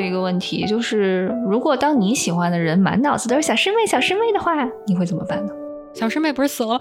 [0.00, 4.54] 一个问题就是，如果当你喜欢的人满脑子都是小师妹、小师妹的话，
[4.86, 5.52] 你会怎么办呢？
[5.92, 6.70] 小师妹不是死了，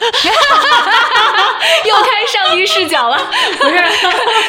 [1.88, 3.17] 又开上帝视角了，
[3.57, 3.75] 不是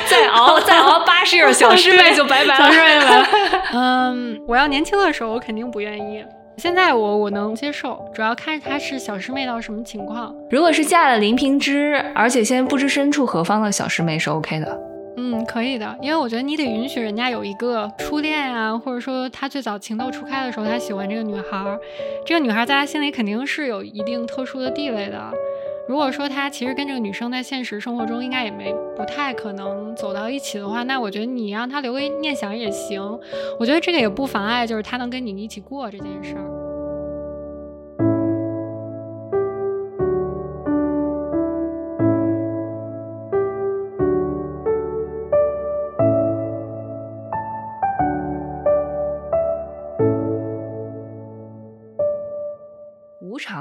[0.07, 2.67] 再熬再熬八十页，小师妹就拜拜了。
[2.67, 3.29] 小师妹拜拜。
[3.73, 6.23] 嗯，我要年轻的时候，我肯定不愿意。
[6.59, 10.35] 现在我我能接受，主要看她是小师妹到什么情况。
[10.51, 14.79] 如果是嫁了林平之，而且现在不知身处何方的小师妹是 OK 的。
[15.33, 21.79] 嗯，可以的，因为我觉得你得允许人家有一个初恋啊，或者说他最早情窦初开的时候，他喜欢这个女孩，
[22.27, 25.33] 这个女孩在他心里肯定是有一定特殊的地位的。
[25.89, 33.01] 如果说他其实跟这个女生在现实生活中应该也没不太可能走到一起的话，那我觉得你让他留个念想也行。
[33.59, 36.60] 我觉得这个也不妨碍，就是他能跟你一起过这件事儿。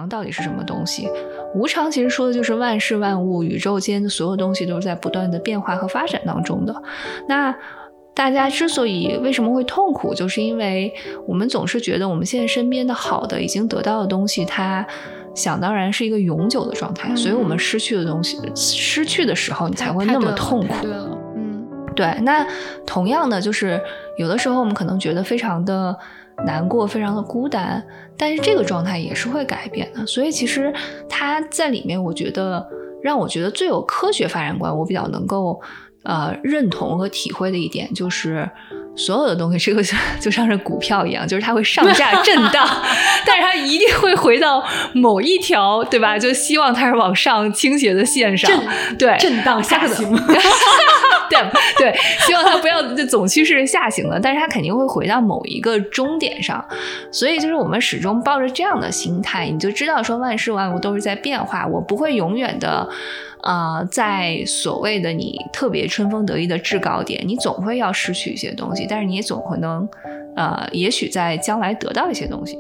[0.10, 1.08] 到底是什么东西？
[1.56, 6.76] 无常其实说的就是万事万物、宇宙间的所有东西都是在不断的变化和发展当中的。
[7.28, 7.56] 那
[8.14, 10.94] 大家之所以为什么会痛苦，就是因为
[11.26, 14.86] 我们总是觉得我们现在身边的好的、已经得到的东西，它
[15.34, 20.76] 想当然是一个永久的状态，所以我们失去的东西，失去的时候你才会那么痛苦。
[21.36, 22.14] 嗯，对。
[22.24, 22.46] 那
[22.86, 23.82] 同样的，就是
[24.18, 25.98] 有的时候我们可能觉得非常的。
[26.46, 27.86] 难过，非常的孤单，
[28.18, 30.06] 但是这个状态也是会改变的。
[30.06, 30.74] 所以其实
[31.08, 32.66] 他在里面，我觉得
[33.02, 35.60] 让我觉得最有科学发展观，我比较能够
[36.04, 38.50] 呃认同和体会的一点，就是
[38.96, 39.82] 所有的东西，这个
[40.20, 42.68] 就像是股票一样，就是它会上下震荡，
[43.26, 46.18] 但是它一定会回到某一条，对吧？
[46.18, 48.52] 就希望它是往上倾斜的线上，
[48.98, 50.14] 对，震荡下行。
[51.30, 51.40] 对
[51.78, 51.96] 对，
[52.26, 56.66] 希望它不要就总趋势下行的，但是它肯定会回到某一个终点上，
[57.12, 62.90] 所以就是我们始终抱着这样的心态，你就知道说万事万物都是在变化，我不会永远的，
[63.44, 69.88] 呃，在所谓的你特别春风得意的制高点，你总会要失去一些东西，但是你也总可能，
[70.36, 72.58] 呃，也许在将来得到一些东西。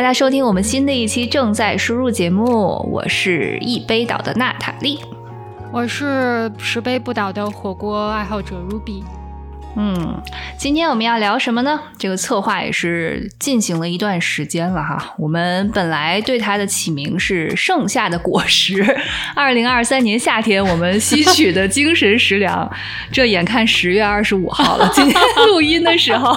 [0.00, 2.46] 大家收听我们新的一期正在输入节目，
[2.90, 4.98] 我是一杯倒的娜塔莉，
[5.70, 9.02] 我是十杯不倒的火锅爱好者 Ruby。
[9.76, 10.20] 嗯，
[10.58, 11.80] 今天我们要聊什么呢？
[11.96, 15.14] 这个策划也是进行了一段时间了哈。
[15.16, 18.84] 我们本来对它的起名是“盛夏的果实”，
[19.34, 22.68] 二零二三年夏天我们吸取的精神食粮。
[23.12, 26.36] 这眼看十月二十五号了，今天录音的时候，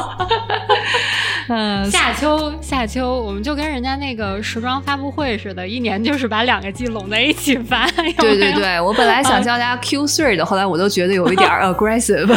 [1.49, 7.87] 嗯，夏秋夏秋，我们就跟人家那个时装发布会似的，一年就是把两个季拢在一起发。
[7.91, 12.31] 对对对，我本来想叫大家 Q three 的，后来我都觉得有一点 aggressive。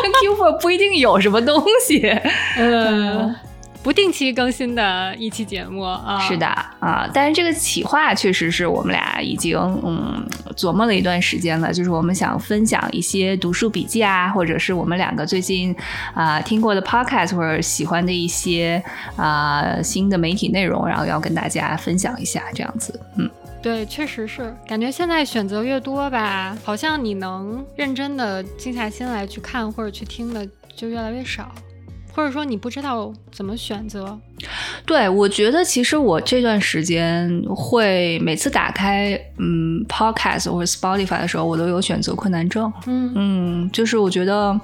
[0.22, 2.06] Q four 不一定有什么东西，
[2.56, 3.34] 嗯，
[3.82, 6.46] 不定期更新的一期节目啊，是的
[6.78, 10.24] 啊，但是这个企划确实是我们俩已经嗯
[10.56, 15.74] 琢磨了一段时间了，就是我们想分享一些读书笔记啊，或者是我们两个最近
[16.14, 18.82] 啊听过的 podcast 或者喜欢的一些
[19.16, 23.28] 啊新的媒体内容，然后要跟大家分享一下这样子，嗯。
[23.62, 30.44] 对，确实是感觉现在选择越多吧，好像你能认真的静下心来去看或者去听的
[30.74, 31.54] 就越来越少，
[32.12, 34.18] 或者说你不知道怎么选择。
[34.84, 42.72] 对，我觉得其实我这段时间会每次打开嗯 Podcast 或者 Spotify 的时候，我都有选择困难症。
[42.86, 44.60] 嗯嗯，就是我觉得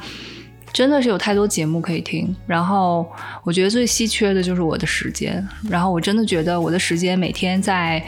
[0.72, 3.06] 真的是有太多节目可以听，然后
[3.44, 8.05] 我觉得最稀缺的就是我的时间，然后我真的觉得我的时间每天在。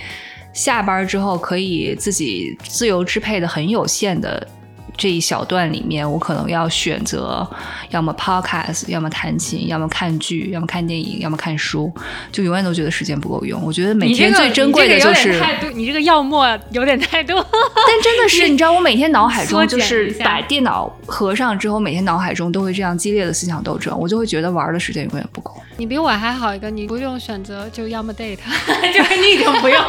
[0.53, 4.47] 下班之后可以自己自由支配的很有限的
[4.97, 7.49] 这一小段里面，我可能要选择
[7.91, 11.93] 要么 podcast，要么弹琴，要么看剧，要么看电影，要么看书，
[12.31, 13.61] 就永远都觉得时间不够用。
[13.63, 15.41] 我觉得每天最珍贵的就是
[15.75, 17.37] 你这个要么有点太多，
[17.87, 25.55] 但真的是 你知道，我每天脑海中就是把电脑合上之后，每天脑海中都会这样激烈的思想斗争，我就会觉得玩的时间永远不够。
[25.77, 28.37] 你比我还好一个，你不用选择，就要么 date，
[28.93, 29.83] 就是你已经不用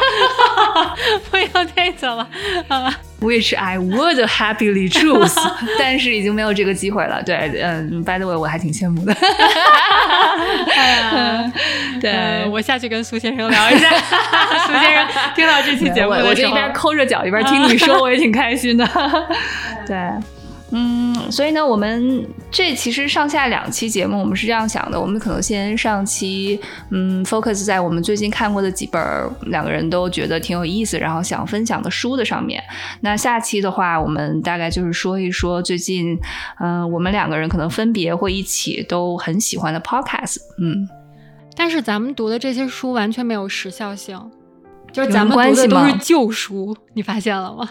[1.30, 1.46] 不用
[1.76, 2.26] date 了
[2.68, 2.94] 啊。
[3.22, 5.34] Which I would happily choose，
[5.78, 7.22] 但是已经没有这个机会了。
[7.22, 9.14] 对，嗯，by the way，我还挺羡慕的。
[12.00, 13.88] 对，我下去跟苏先生聊一下。
[14.66, 18.86] 苏先生听到这期节目，我就一边抠着脚一边听你说，我也挺开心的。
[19.86, 19.96] 对。
[20.74, 26.58] 嗯，所以呢，我们这其实上下两期节目，我们是这样想的：我们可能先上期，
[26.90, 29.00] 嗯，focus 在我们最近看过的几本
[29.42, 32.62] 两个人都觉得挺有意思，然后想分享的书的上面。
[33.00, 36.18] 那下期的话，我们大概就是说一说最近，
[36.60, 40.38] 嗯，我们两个人可能分别会一起都很喜欢的 podcast。
[40.58, 40.88] 嗯，
[41.56, 44.18] 但是咱们读的这些书完全没有时效性，
[44.92, 47.68] 就是咱们读的都是旧书，你发现了吗？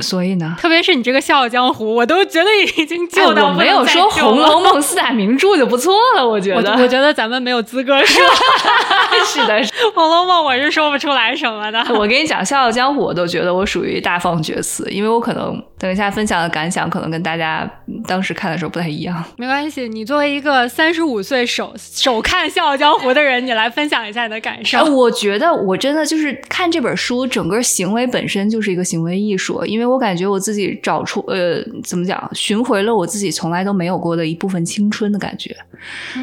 [0.00, 6.26] 所以呢，特别是你这个《笑傲江湖》，我都觉得已经就到没有说《红楼梦》四大名著就不错了。
[6.26, 8.22] 我觉得，我觉得咱们没有资格说。
[9.24, 9.54] 是的，
[9.94, 11.84] 《红楼梦》我是说不出来什么的。
[11.90, 17.68] 我跟你讲，《笑傲江湖》我都觉得我属于大放厥词，因为我可能等一下分享的感想，可能跟大家
[18.06, 19.22] 当时看的时候不太一样。
[19.36, 24.84] 没关系，你作为一个三十五岁首首看《笑傲江湖》的人，你来分享一下你的感受。
[24.94, 29.90] 我觉得我真的就是看这本书，整个行为本身就是一个行为艺术，因为。
[29.90, 35.56] 我感觉我自己找出呃，怎么讲，寻回了我自己从来都没有过的一部分青春的感觉。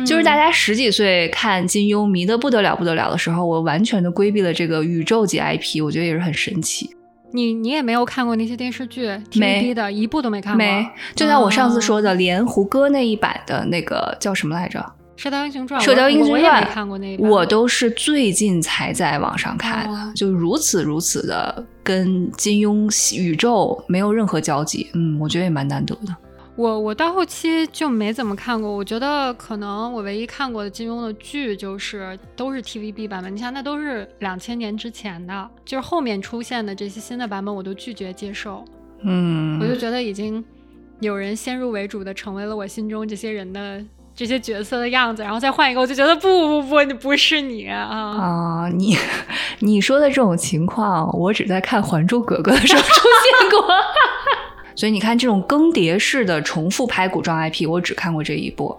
[0.06, 6.90] 就是大家十几岁看金庸迷得不得了不得了的时候，我完全的规避了这个宇宙级 IP，我觉得也是很神奇。
[7.32, 10.58] 你你也没有看过那些电视剧，TVB 的一部都没看过。
[10.58, 14.80] 没，就像我上次说的，连胡歌那一版的那个叫什么来着？
[15.22, 22.88] 《射雕英雄传》，《射雕英雄传》看过那我都是最近才在网上看的，就如此如此的跟金庸
[23.20, 26.16] 宇宙没有任何交集，嗯，我觉得也蛮难得的。
[26.58, 38.66] 我我到后期就没怎么看过，我觉得可能我唯一看过的金庸的剧就是都是 TVB 版本，你像那都是两千年之前的，就是后面出现的这些新的版本我都拒绝接受，
[39.04, 40.44] 嗯，我就觉得已经
[41.00, 43.82] 有人先入为主的成为了我心中这些人的。
[44.16, 46.28] 这些角色的样子，然后再换一个，我就觉得不
[46.60, 47.88] 不不，你不是你啊！
[47.88, 48.98] 啊，你
[49.60, 53.68] 你说的这种情况，我只在看《还珠格格》的时候出现过。
[54.78, 58.78] 所以你看，这种更迭式的重复拍古装 IP，我只看过这一部。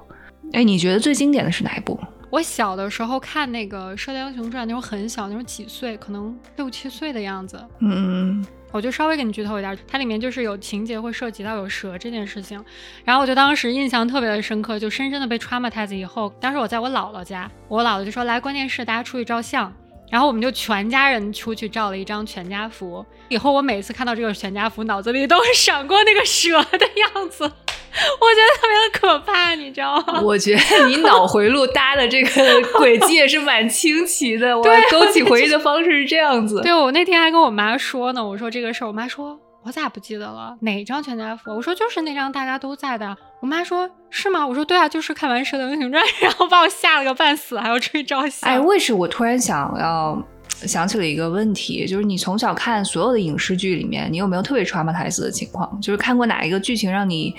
[0.53, 1.99] 哎，你觉得最经典的是哪一部？
[2.31, 7.61] 我小的时候看那个《射雕英雄传》，那时候很小，那时候几岁，可能六七岁的样子。
[7.81, 8.47] 嗯。
[8.71, 12.62] 我就稍微给你剧透一点，它里面就是有情节会涉及到有蛇这件事情，
[13.03, 19.73] 然后我就当时印象特别的深刻，就深深的被 traumatize 以后，当时我在我姥姥家，我姥姥就说来关键是大家出去照相，
[20.10, 27.44] 然后我们就全家人出去照了一张全家福，以后我每次看到这个全家福，脑子里都会闪过那个蛇的样子。
[28.20, 30.20] 我觉得特别的可怕，你知道吗？
[30.22, 34.56] 我觉得你脑回路搭的这个轨迹也是蛮清奇的。
[34.58, 36.60] 我勾起回忆的方式是这样子。
[36.62, 40.56] 对，我那天还跟我妈说呢，我说这个事儿，我妈说我咋不记得了？
[40.60, 41.50] 哪张全家福？
[41.50, 43.16] 我说就是那张大家都在的。
[43.40, 44.46] 我妈说是吗？
[44.46, 48.50] 我说对啊，就是看完《射雕英雄传》，然后把我吓了个半死，还要出去照相。
[48.50, 50.20] 哎，为什么我突然想要
[50.67, 51.87] 想起了一个问题？
[51.87, 55.81] 就是你从小看所有的影视剧里面，你有没有特别 traumatize 的情况？
[55.81, 57.35] 就是看过哪一个剧情让你？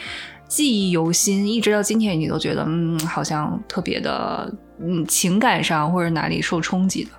[0.47, 7.11] 记忆犹新，一直到今天，你都觉得嗯，好像特别的嗯，情感上或者哪里受冲击的。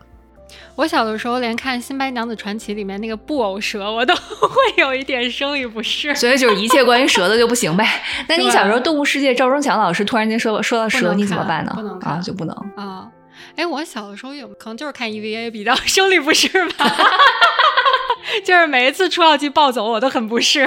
[0.81, 6.15] 我小的时候连看《新白娘子传奇》里面那个布偶蛇，我都 会有一点生理不适。
[6.15, 7.87] 所以就是一切关于蛇的就不行呗。
[8.27, 11.73] 那你小时候动物世界赵忠祥老师突然间说说到蛇，你怎么办呢？
[11.77, 13.07] 不能啊，就不能啊。
[13.57, 16.87] 哎，我小的时候有可能就是看 EVA 比较 生理不适吧，
[18.43, 20.67] 就是每一次出奥机暴走我都很不适。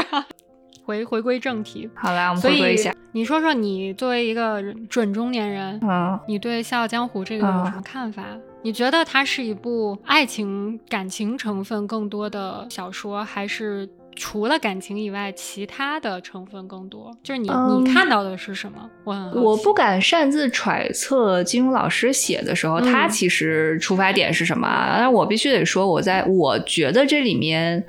[0.85, 2.93] 回回归正题，好来，我们回归一下。
[3.13, 8.23] 你说说，你作为一个准中年人，嗯，你对《笑傲江湖》这个有什么看法？
[8.63, 17.11] 你觉得它是一部爱情感情成分更多的小说，还是除了感情以外，其他的成分更多？
[17.21, 18.89] 就是你你看到的是什么？
[19.03, 24.95] 我我不敢擅自揣测金庸老师写的时候，他其实出发点是什么。
[24.97, 27.85] 但我必须得说，我在我觉得这里面。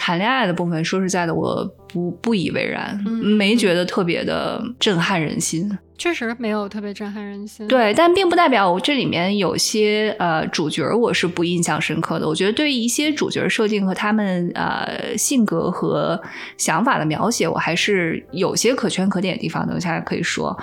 [0.00, 2.96] 谈恋爱的部分，说实在的，我不不以为然，
[3.36, 5.68] 没觉得特别的震撼人心。
[5.98, 7.66] 确实没有特别震撼人心。
[7.66, 12.26] 对，但并不代表我这里面有些呃主角我是不印象深刻的。
[12.26, 16.18] 我觉得对于一些主角设定和他们呃性格和
[16.56, 19.66] 想法的描写，我还是有些可圈可点的地方。
[19.66, 20.56] 等一下可以说，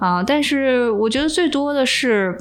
[0.00, 2.36] 啊，但是我觉得最多的是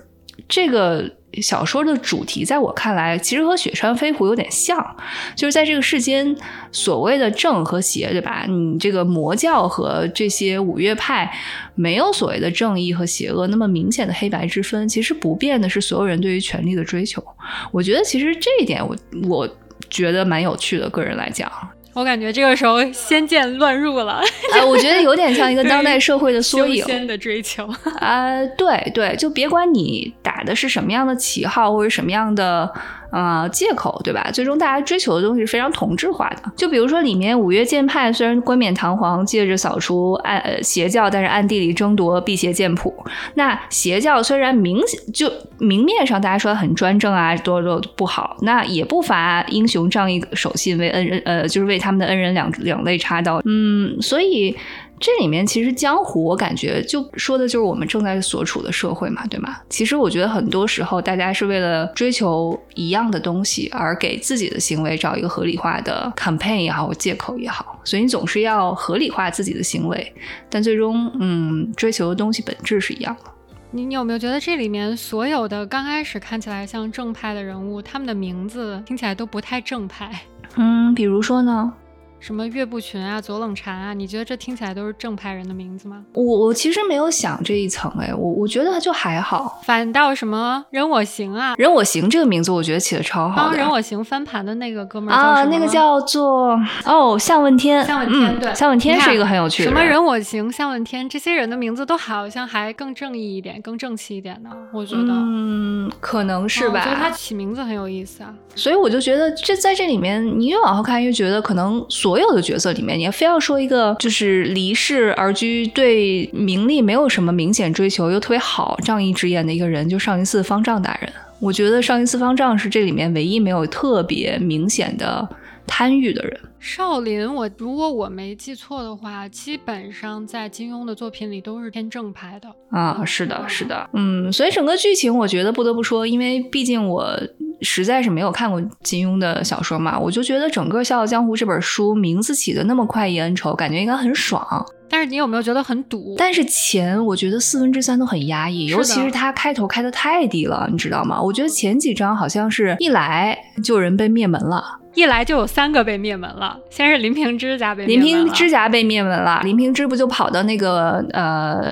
[0.47, 1.11] 这个。
[1.39, 4.95] 小说的主题在我看来，其实和《雪山飞狐》有点像，
[5.35, 6.35] 就是在这个世间，
[6.71, 8.45] 所谓的正和邪，对吧？
[8.47, 11.31] 你这个魔教和这些五岳派，
[11.75, 17.23] 没有所谓的正义和邪恶那么明显的黑白之分，其实不变的是所有人对于权力的追求。
[17.71, 18.95] 我觉得其实这一点，我
[19.29, 19.47] 我
[19.91, 20.89] 觉得蛮有趣的。
[20.89, 21.51] 个人来讲。
[21.97, 24.21] 我感觉这个时候仙剑乱入了。
[24.53, 26.83] 啊， 我觉得有点像一个当代社会的缩影。
[26.85, 27.67] 仙的追求
[27.99, 32.71] 啊，对对，就别管你打的是什么样的旗号或者什么样的。
[33.09, 34.29] 啊，借口对吧？
[34.31, 36.51] 最终大家追求的东西是非常同质化的。
[36.55, 42.93] 就比如说里面五岳剑派虽然冠冕堂皇，借着扫除暗邪教，但是暗地里争夺辟邪剑谱。
[43.35, 44.79] 那邪教虽然明
[45.13, 53.41] 就明面上大家说很专政啊，多多不好，那也不乏英雄仗义守信，为恩人呃，就是为他们的恩人两两肋插刀。
[53.45, 54.55] 嗯，所以。
[54.99, 59.57] 这里面其实江湖，我感觉就说的就是我们正在所处的社会嘛，对吗？
[59.69, 70.13] 其实我觉得很多时候大家是为了追求一样的东西，而给自己的行为找一个合理化的 campaign 也好，借口也好，所以你总是要合理化自己的行为，
[70.49, 73.31] 但最终，嗯，追求的东西本质是一样的。
[73.69, 80.21] 你你有没有觉得这里面所有的刚开始看起来像正派的人物，他们的名字听起来都不太正派？
[80.55, 81.71] 嗯，比如说呢？
[82.19, 83.93] 什么岳不群啊，左冷禅啊？
[83.93, 86.03] 你觉得这听起来都是正派人的名字吗？
[86.13, 89.61] 我我其实没有想这一层哎，我我觉得就还好。
[89.63, 93.51] 反倒什么任我行啊，任我行这个名字我觉得起的超好。
[93.51, 99.69] 人我行翻盘的那个哥们儿啊，那个叫做哦向问天，向问天对，向问天是一个很有趣的。
[99.69, 104.49] 什么任我行，向问天这些人的名字都好像还更正义一点，更正气一点呢。
[104.73, 106.79] 我觉得嗯，可能是吧。
[106.79, 111.85] 我觉得他起名字很有意思啊，所以我就觉得这在这里面，你越往后看越觉得可能。
[111.89, 121.07] 所所有的角色里面，你要非要说一个就是离世而居，对名利没有什么明显追求，又特别好仗义执言的一个人，就少林寺方丈大人。
[121.37, 125.29] 我觉得少林寺方丈是这里面唯一没有特别明显的
[125.67, 126.39] 贪欲的人。
[126.59, 133.03] 少林，我如果我没记错的话，基本上在金庸的作品里都是偏正派的啊。
[133.05, 137.19] 是的，是的，嗯，所以整个剧情我觉得不得不说，因为毕竟我。
[137.61, 144.45] 实在是没有看过金庸的小说嘛，我就觉得整个《笑傲江湖》这本书名字起的那么快意恩仇，感觉应该很爽。
[144.87, 146.13] 但是你有没有觉得很堵？
[146.19, 151.19] 但是前我觉得四分之三都很压抑，尤其是他开头开的太低了，你知道吗？
[151.19, 154.63] 我觉得前几章好像是一来就有人被灭门了。
[154.97, 161.71] 一来就有三个被灭门了，先是林平之家被林平之家被灭门了，林平之不就跑到那个呃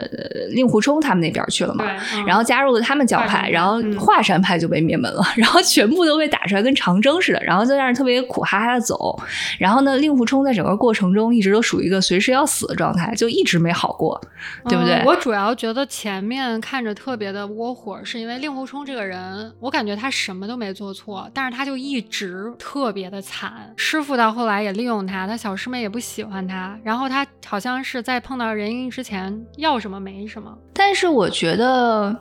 [0.52, 1.84] 令狐冲他们那边去了吗？
[2.28, 9.20] 然后加入了他们教派，然后华山派就被灭门了，然后全部都被打出来跟长征似的，然后在那儿特别苦哈哈的走。
[9.58, 14.22] 然后呢，令狐冲在整个过程中一直都属于一个随时要死的状态，就一直没好过，
[14.70, 15.02] 对不对？
[15.04, 23.15] 我主要觉得前面看着特别的窝火，是因为令狐冲这个人，我感觉他什么都没做错，但是他就一直特别的。
[23.16, 30.54] 的惨，师傅到后来也利用他，他小师妹也不喜欢他，然后他好像是在碰到任盈之前要什么没什么。
[30.74, 32.14] 但是我觉得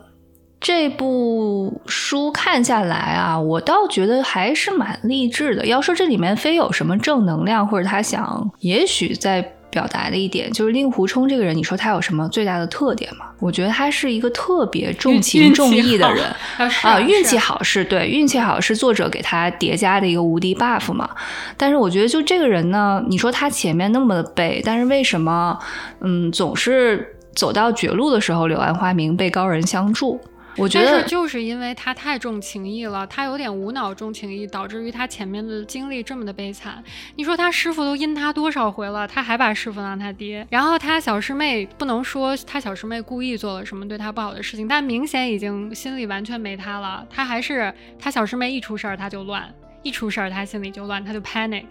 [0.59, 5.65] 这部书看下来啊，我倒觉得还是蛮励志的。
[5.65, 9.51] 要说这里面非有什么正能量，或者他想，也许在。
[9.75, 13.25] 表达的一点就是令狐冲这个人，你说他有什么最大的特点吗？
[13.39, 16.23] 我觉得他是一个特别重情重义的人
[16.83, 21.09] 啊，运气好是对，运气好是作者给他叠加的一个无敌 buff 嘛。
[21.57, 25.59] 但是我觉得就这个人呢，你说他前面那么的背，但是为什么
[25.99, 30.17] 嗯总是走到绝路的时候柳暗花明被高人相助？
[30.57, 36.83] 我觉得就是因为他太重情义了，他有点无脑重情义，导致于他前面的经历这么的悲惨。
[37.15, 40.45] 你说他师傅都阴他多少回了，他还把师傅当他爹。
[40.49, 47.05] 然后他小师妹不能说他小师妹故意做了什么对他不好的事情，但明显已经心里完全没他了。
[47.09, 49.53] 他还是他小师妹一出事儿他就乱。
[49.85, 51.65] 一出事儿，他心里就乱，他就 panic。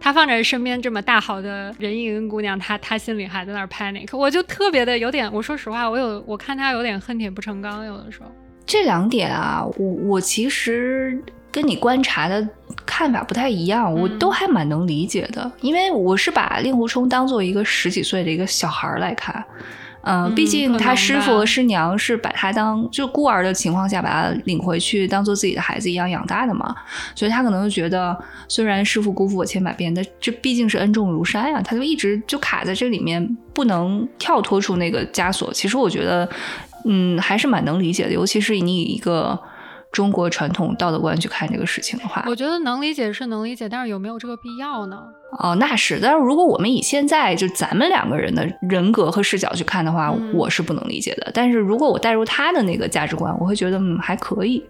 [0.00, 4.16] 他放着身边这么大好的任盈盈姑娘，他他心里还在那儿 panic。
[4.16, 8.26] 我就特别的有点，我说实话，我有我看他有点恨铁不成钢，有的时候。
[8.66, 11.22] 这两点啊，我我其实
[11.52, 12.48] 跟你观察的
[12.84, 19.44] 看法不太一样，我都还蛮能理解的，因为我是把令狐冲当做一个十几岁的一个小孩来看。
[20.02, 26.74] 嗯，毕竟他师傅和师娘是把他当就孤儿的情况下把他领回去，当做自己的孩子一样养大的嘛，
[27.14, 35.52] 所以他可能就觉得，虽然师傅辜负我千百遍，但这毕竟是恩重如山呀，他就一直就卡在这里面，不能跳脱出那个枷锁。
[35.52, 36.28] 其实我觉得，
[36.84, 39.38] 嗯，还是蛮能理解的，尤其是你以一个。
[39.92, 44.96] 中国传统道德观去看这个事情的话，我觉得能理解是能理解，但是有没有这个必要呢？
[45.38, 45.98] 哦，那是。
[46.00, 51.30] 但是如果我们以现在就咱们两个人的人格和视角去看的话，我是不能理解的。
[51.32, 54.64] 但是如果我带入他的那个价值观，我会觉得嗯还可以。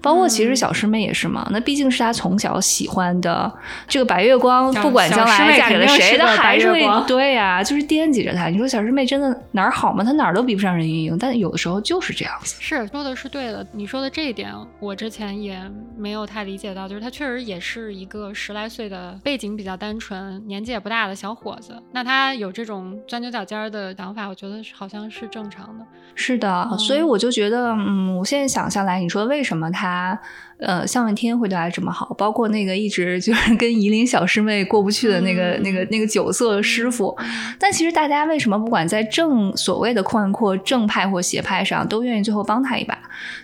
[0.00, 3.52] 包括其实小师妹也是嘛，那毕竟是她从小喜欢的
[3.86, 8.46] 这个白月光，不管将来嫁给了谁，的还是会对呀，就是惦记着她。
[8.46, 10.02] 你说小师妹真的哪儿好吗？
[10.04, 12.56] 她哪儿都比不上任盈盈，但有的时候就是这样子。
[12.60, 15.60] 是说的是对的，你说的这一点，我之前也
[15.96, 25.84] 没有太理解到，就是她确实也是一个十来岁的背景比较单纯、年纪也不大的小伙子，那他有这种钻牛角尖的想法，我觉得好像是正常的。
[26.14, 30.18] 是的，所以我就觉得，嗯，我现在想下来，你说为什么他，
[30.58, 32.14] 呃，向问天会对他这么好？
[32.18, 37.16] 包括那个一直就是 跟夷陵小师妹过不去的那个、那个、那个酒色师傅，
[37.58, 42.96] 但其实大家为什么不管在正所谓的宽阔正派或邪派上，都愿意最后帮他一把？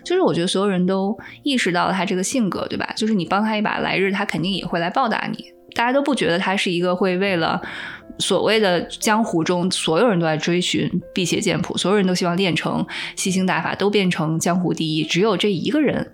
[0.03, 2.87] 就是我觉得所有人都意识到了他这个性格，对吧？
[2.95, 5.54] 就是你帮他一把，来日他肯定也会来报答你。
[5.75, 7.61] 大家都不觉得他是一个会为了。
[8.17, 12.85] 所谓的江湖中，所有人都在追寻辟邪剑谱，所有人都希望练成
[13.17, 15.03] 吸星大法，都变成江湖第一。
[15.03, 16.13] 只有这一个人，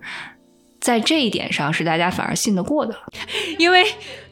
[0.80, 2.92] 在这一点上是大家反而信得过的，
[3.56, 3.84] 因为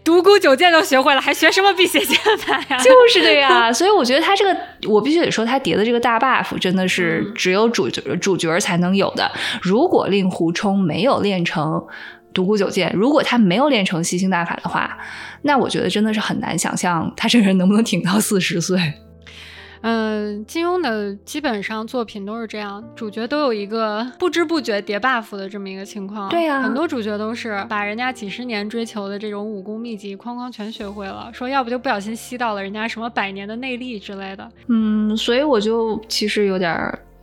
[0.03, 2.77] 独孤九剑都学会了，还学什么辟邪剑法呀？
[2.79, 3.73] 就是的呀。
[3.73, 9.31] 所以我觉得他这个，我必须得说，他叠的这个大 buff 真的是只有主角主角才能有的。
[9.63, 11.87] 如果令狐冲没有练成。
[12.33, 14.97] 独孤九剑，如果他没有练成吸星大法的话，
[15.43, 18.79] 那我觉得真的是很难想象他这个人能不能挺到四十岁。
[19.83, 26.29] 嗯，金庸的基本上作品都是这样，主角都有一个不知不觉叠 buff 的这么一个情况。
[26.29, 34.47] 对呀，很多主角都是把人家几十年追求的这种武功秘籍哐哐全学会了，说要不就不小心吸到了人家什么百年的内力之类的。
[34.67, 36.79] 嗯，所以我就其实有点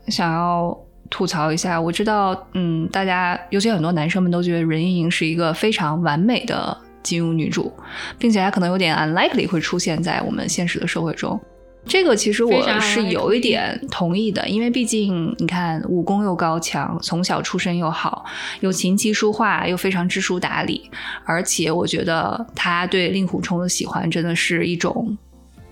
[0.08, 0.76] 想要。
[1.10, 7.72] 吐槽一下，我知道，嗯，大家尤其很多男生们都觉得任盈盈是一个非常完美的金庸女主，
[8.18, 11.40] 并且她可能有点 unlikely 会出现在我们现实的社会中。
[11.86, 18.26] 这个其实我是有一点同意的，因为毕竟你看武功又高强，从小出身又好，
[18.60, 20.92] 又琴棋书画又非常知书达理，
[21.24, 25.18] 而且我觉得他对令狐冲的喜欢真的是一种。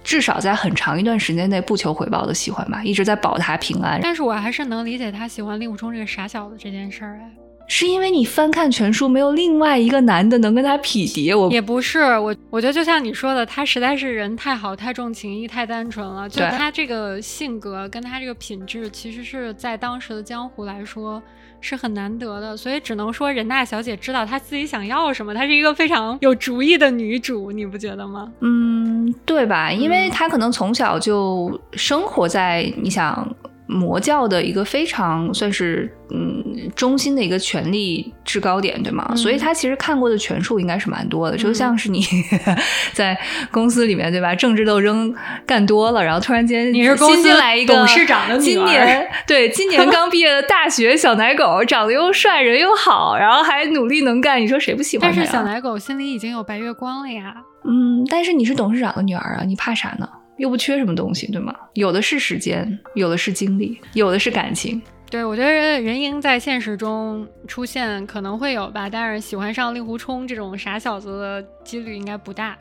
[0.06, 4.00] 至少在很长一段时间内不求回报的喜欢吧，一直在保他平安。
[4.02, 7.32] 但是我还是能理解他喜欢令狐冲这个傻小子这件事儿哎，
[7.68, 11.34] 是因为你翻看全书，没有另外一个男的能跟他匹敌。
[11.34, 16.30] 我也不是，我我觉得就像你说的，他实在是人太好，太重情义，太单纯了。
[16.30, 21.22] 就他这个性格跟他这个品质，其实是在当时的江湖来说。
[21.66, 25.34] 是很难得的，所以只能说任大小姐知道她自己想要什么。
[25.34, 28.32] 她是一个非常有主意的女主，你不觉得吗？
[28.42, 29.72] 嗯，对吧？
[29.72, 33.28] 因为她可能从小就生活在你想。
[33.68, 36.44] 魔教的一个非常算是嗯
[36.76, 39.12] 中心的一个权力制高点，对吗？
[39.16, 42.02] 所以他其实看过的权术应该是蛮多的，就像是你
[42.94, 43.18] 在
[43.52, 44.36] 公司里面，对吧？
[44.36, 45.14] 政治斗争
[45.48, 55.12] 干多了，然后突然间你是公司来一个董事长的今年对今年刚毕业的大学小奶狗，长得又帅，人又好，然后还努力能干，你说谁不喜欢？
[55.12, 57.36] 但是小奶狗心里已经有白月光了呀。
[57.64, 60.08] 嗯，但是你是董事长的女儿啊，你怕啥呢？
[60.38, 61.54] 又不缺什么东西，对吗？
[61.74, 64.82] 有的是时间，有的是精力，有的是感情。
[65.10, 72.58] 对，我觉得任盈在现实中出现可能会有吧，但是喜欢上令狐冲这种傻小子的几率应该不大。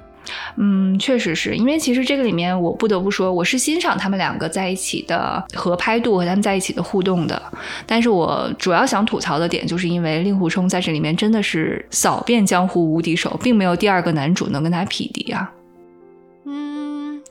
[0.57, 7.43] 嗯，确实是因为其实这个里面，我不得不说，我是欣赏他们两个在一起的合拍度和他们在一起的互动的。
[7.87, 15.51] 但是我主要想吐槽的点，就是因为令狐冲在这里面真的是扫遍江湖无敌手，并没有第二个男主能跟他匹敌啊。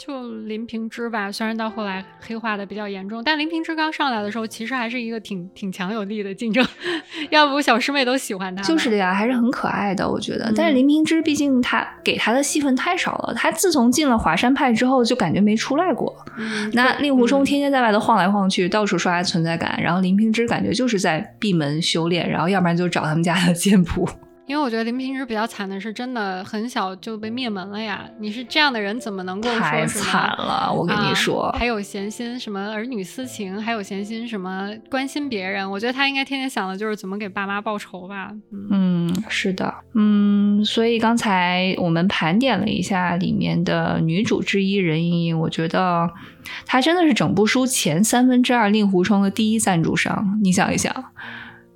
[0.06, 6.66] 就林平之吧，虽然到后来黑化的比较严重，但林平之刚上来的时候，其实还是一个挺挺强有力的竞争。
[7.32, 8.62] 要不小师妹都喜欢他。
[8.64, 10.52] 就是的呀，还是很可爱的，我觉得。
[10.54, 16.14] 但是林平之毕竟他给他的戏份太少了，他自从进了华山派之后，就感觉没出来过。
[16.74, 24.06] 那令狐冲天天在外头晃来晃去，到处刷存在感，然后林平之感觉就是在闭门修炼，然后要不然就找他们家的剑谱。
[24.46, 28.06] 因为我觉得林平之比较惨的是，真的很小就被灭门了呀！
[28.20, 30.70] 你是这样的人，怎么能够说太惨了？
[30.72, 35.70] 我跟你说，还有闲心什么儿女私情，还有闲心什么关心别人？
[35.72, 38.32] 我觉得他应该天天想的就是怎么给爸妈报仇吧。
[38.70, 46.10] 嗯，是的，嗯，所以刚才我们盘点了一下里面的女主之一任盈盈，我觉得
[46.66, 50.38] 她真的是整部书前三分之二令狐冲的第一赞助商。
[50.44, 50.94] 你想一想，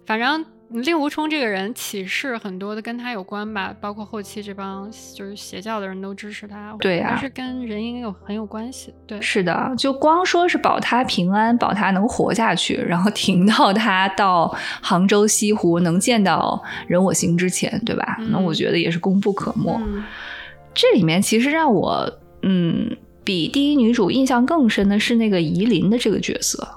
[0.05, 0.45] 反正。
[0.69, 8.93] 令狐冲这个人起势很多的跟他有关吧，包括后期这帮就是邪教的人都支持他，对呀，还是跟人应该有很有关系。
[9.05, 18.17] 对，是的，就光说是保他平安，保他能活下去，然后停到他到杭州西湖能见到人我行之前，对吧？
[18.29, 19.79] 那我觉得也是功不可没。
[20.73, 26.76] 这里面其实让我嗯比第一女主印象更深的是那个夷陵的这个角色。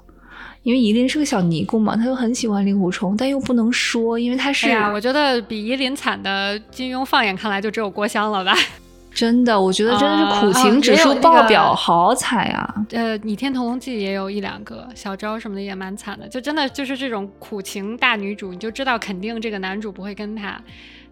[0.62, 4.66] 因为夷琳是个小尼姑嘛，她又很喜欢令狐冲，但又不能说，因为她是。
[4.66, 8.54] 哎呀，我觉得比夷琳惨的金庸，放眼看来就只有郭襄了吧。
[9.12, 12.74] 真的，我觉得真的是苦情指数爆表，好惨呀！
[12.92, 20.60] 呃，《倚天屠龙记》也有一两个小昭什么的也蛮惨的，就真的就是这种苦情大女主，你就知道肯定这个男主不会跟她。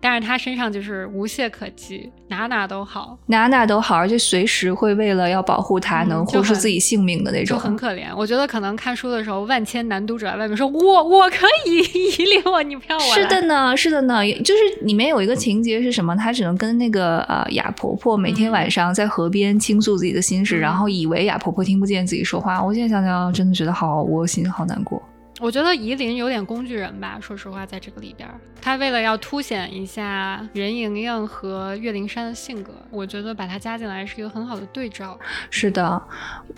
[0.01, 8.05] 但是他身上就是无懈可击，哪哪都好，哪哪都好，而且随时会为了要保护他，能豁出自己性命的那种，就很可怜。
[8.17, 11.79] 我觉得可能看书的时候，万千男读者外面说我我可以
[12.19, 13.15] 依领我，你不要我。
[13.15, 16.15] 是的呢，是的呢，就是里面有一个情节是什么？
[16.17, 22.63] 他只能跟那个呃哑婆婆每天晚上在河边倾诉自己的心事，然后以为哑婆婆听不见自己说话。
[22.63, 25.03] 我现在想想，真的觉得好窝心，好难过。
[25.41, 28.29] 我觉得夷陵有点工具人吧，说实话，在这个里边，
[28.61, 35.17] 他为了要凸显一下任盈盈和岳灵珊的性格，我觉得把她加进来是一个很好的对照。
[35.49, 36.03] 是的，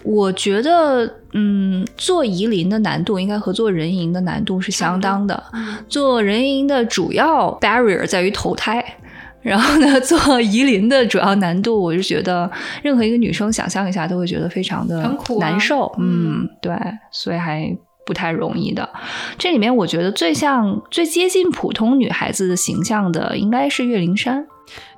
[0.03, 5.43] 我觉得，嗯，做夷陵的难度应该和做任盈的难度是相当的。
[5.87, 8.83] 做人盈的主要 barrier 在于投胎，
[9.43, 12.51] 然后呢，做夷陵的主要难度，我就觉得
[12.83, 15.95] 任何一个女生想象一下都会觉得非常的难受。
[15.99, 16.75] 嗯，对，
[17.11, 17.77] 所以还。
[18.11, 18.91] 不太容易的，
[19.39, 24.45] 这里面我觉得最像、最接近普通女孩子的形象的，应该是岳灵珊。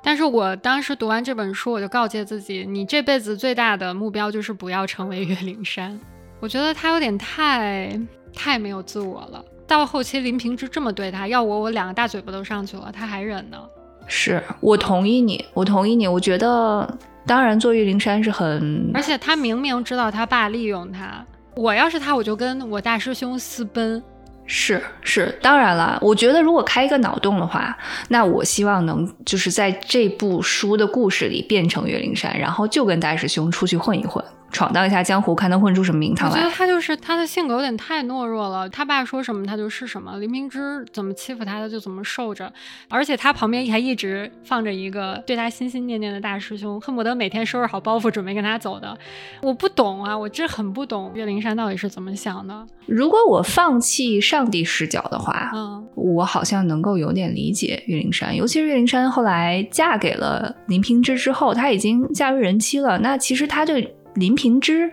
[0.01, 5.99] 但是我当时读完这本书，我就告诫自己，你这辈子最大的目标就是不要成为岳灵珊。
[6.39, 8.01] 我觉得她有点太
[8.33, 9.45] 太没有自我了。
[9.67, 13.59] 到后期林平之这么对她，要我我两个大嘴巴都上去了，她还忍呢。
[14.07, 16.07] 是我同意你，我同意你。
[16.07, 16.97] 我觉得，
[17.27, 21.23] 当然做岳灵珊是很，而且她明明知道她爸利用他。
[21.55, 24.01] 我要是他，我就跟我大师兄私奔。
[24.45, 27.77] 是是，当然了，我觉得如果开一个脑洞的话，
[28.09, 34.23] 那我希望能就是在这部书的故事里变成岳灵珊，然后就跟大师兄出去混一混。
[34.53, 36.37] 闯荡一下江湖，看能混出什么名堂来。
[36.37, 38.69] 我觉得他就是他的性格有点太懦弱了。
[38.69, 42.53] 他爸说什么他就是什么，林平之怎么欺负他，他就怎么受着。
[42.87, 48.95] 而且他旁边还一直放着一个对他心心念念的大师兄，恨不得每天收拾好包袱准备跟他走的。
[49.41, 52.65] 我不懂啊，我这很不懂岳灵珊到底是怎么想的。
[52.85, 58.35] 如果我放弃上帝视角的话，嗯，我好像能够有点理解岳灵珊。
[58.35, 62.99] 尤其是岳灵珊后来嫁给了林平之之后，她已经嫁为人妻了。
[62.99, 63.95] 那其实她对。
[64.15, 64.89] 林平之，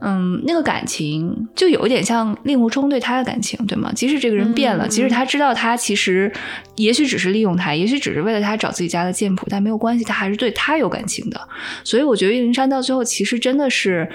[0.00, 3.92] 嗯，那个感情就有一点像令狐冲对他的感情，对吗？
[3.94, 6.32] 即使这个人变了，即使他知道他其实
[6.76, 11.40] 也许只是利用他，也许只是为了他找自己家的剑谱，但没有关系，他还是对他有感情的。
[11.84, 14.08] 所以我觉得岳灵珊到最后其实真的是。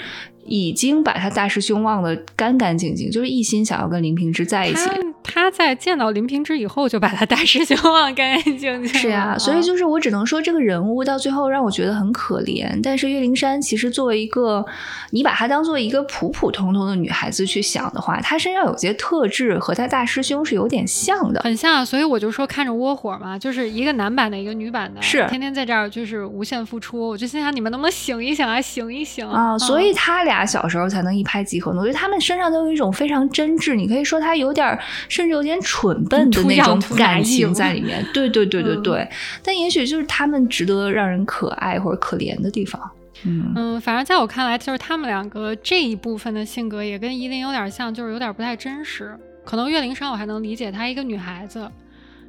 [0.45, 4.89] 已经把他大师兄忘得干干净净，就是一心想要跟林平之在一起。
[5.23, 8.87] 他在见到林平之以后，就把他大师兄忘干干净净。
[8.93, 12.79] 是呀，所以就是我只能说，这个人物到最后让我觉得很可怜。
[12.83, 14.63] 但是岳灵珊其实作为一个，
[15.11, 21.85] 你把她当做一个普普通通的女孩子去想的话，她身上有些特质和她大师兄是有点像的，很像。
[21.85, 27.09] 所以我就说看着窝火嘛，就是一个男版的，一个女版的，是天天在这儿就是无限付出。
[27.09, 29.57] 我就心想，你们能不能醒一醒啊，醒一醒啊！
[29.57, 30.43] 所以他俩。
[30.45, 34.77] 小时候才能一拍即合，我觉得他们身上都有一种非常真挚，你可以说他有点，
[35.13, 38.03] 甚至有点蠢笨的那种感情在里面。
[38.11, 39.07] 对对对对对，
[39.43, 42.81] 但也许就是他们值得让人可爱或者可怜的地方。
[43.25, 49.15] 嗯嗯，反正在我看来，就是他们两个这一部分的性格也跟依琳有点像，就是有点不太真实。
[49.45, 51.69] 可能岳灵珊我还能理解，她一个女孩子。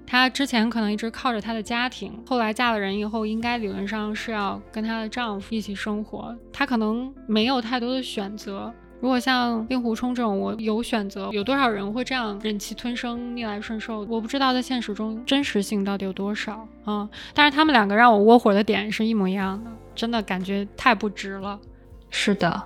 [0.06, 6.36] 她之前可能一直靠着她的家庭，后来嫁了人以后，应该理论上是要跟她的丈夫一起生活。
[6.52, 8.70] 她可能没有太多的选择。
[9.04, 14.00] 如果像令狐冲这种，我有选择，有多少人会这样忍气吞声、逆来顺受？
[14.08, 17.06] 我不知道在现实中真实性到底有多少啊！
[17.34, 21.60] 但是他们两个让我窝火的点是一模一样的，真的感觉太不值了。
[22.08, 22.62] 是的，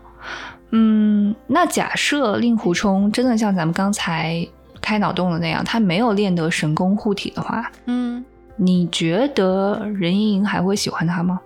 [0.71, 4.47] 嗯，那假设令狐冲真的像咱们刚才。
[4.81, 8.25] 开脑洞的那样，他没有练得神功护体的话，嗯，
[8.55, 11.41] 你觉得任盈盈还会喜欢他吗？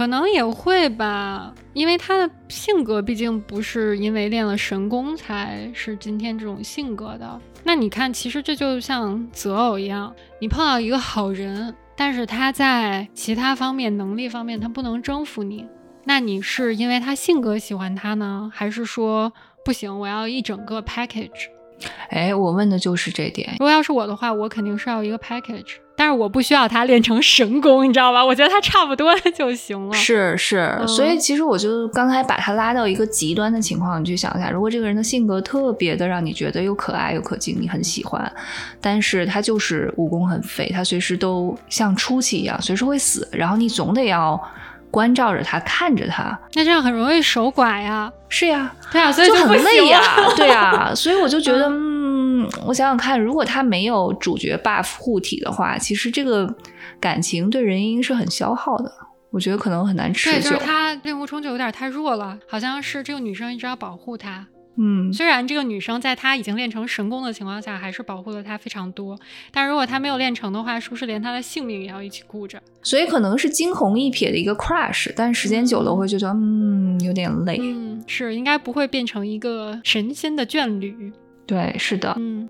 [0.00, 7.38] 可能也会吧，因为他的性格毕竟不是因为练了神功才是今天这种性格的。
[7.64, 10.10] 那你看，其实这就像择偶一样，
[10.40, 15.66] 你碰到一个好人，但是他在其他方面能力方面他不能征服你，
[16.04, 19.30] 那你是因为他性格喜欢他呢，还是说
[19.66, 21.50] 不行，我要一整个 package？
[22.08, 23.50] 哎，我问的就是这点。
[23.58, 28.24] 如果要是我的话，我肯定是要一个 package，但是我不需要他练成神功，你知道吧？
[28.24, 29.92] 我觉得他差不多就行了。
[29.92, 38.32] 是是，所以其实我就刚才把他拉到一个极端的情况，你去想一下，如果这个人的性格特别的让你觉得又可爱又可敬，你很喜欢，
[38.80, 44.40] 但是他就是武功很废，他随时都像出气一样，随时会死，然后你总得要。
[44.92, 46.36] 关照着他，看着他。
[46.54, 48.12] 那这样很容易守寡呀。
[48.28, 50.00] 是呀，对啊，所以就很累呀。
[50.34, 52.29] 对啊， 所以我就觉得，嗯，
[52.66, 56.52] 我想想看，如果他没有主角 buff 护体的话，其实这个
[57.00, 58.92] 感情对任盈是很消耗的。
[59.30, 60.36] 我觉得可能很难持久。
[60.38, 64.46] 对，就是他令狐冲就有点太弱了，好像是这个女生一直要保护他。
[64.76, 69.18] 嗯，虽然这个女生在他已经练成神功的情况下，还是保护了他非常多，
[69.50, 72.60] 但如果他没有练成的话，是不是连他的性命也要一起顾着？
[72.82, 77.58] 所以可能是惊鸿一瞥的一个 crush，但时间久了我会觉得，嗯，有点累。
[77.60, 81.12] 嗯，是应该不会变成一个神仙的眷侣。
[81.50, 82.14] 对，是的。
[82.16, 82.48] 嗯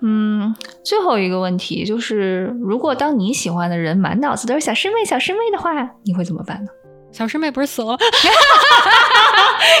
[0.00, 5.70] 嗯，最后一个问题就是，如果当你喜欢的人满脑子都是小师妹、小师妹的话，
[6.04, 6.70] 你会怎么办呢？
[7.12, 7.90] 小师妹不是死了，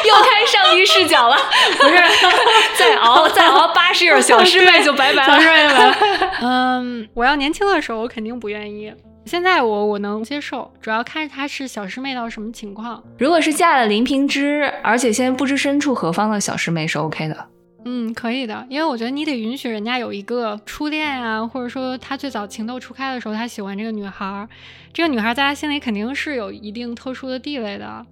[0.04, 1.36] 又开上帝视角了，
[1.78, 1.96] 不是？
[2.78, 5.32] 再熬再熬八十页，小师妹就拜拜了。
[5.32, 5.96] 小师妹拜拜。
[6.42, 8.92] 嗯，我要年轻的时候，我肯定不愿意。
[9.24, 13.02] 现在我我能接受，主要看她是小师妹到什么情况。
[13.18, 17.46] 如果是嫁了林平之，而且现在不知身处何方的小师妹是 OK 的。
[17.84, 24.48] 嗯，可以的，因为我觉得你得允许人家有一个初恋啊，或者说他最早情窦初开的时候，他喜欢这个女孩，
[24.92, 28.04] 这个女孩在他心里肯定是有一定特殊的地位的。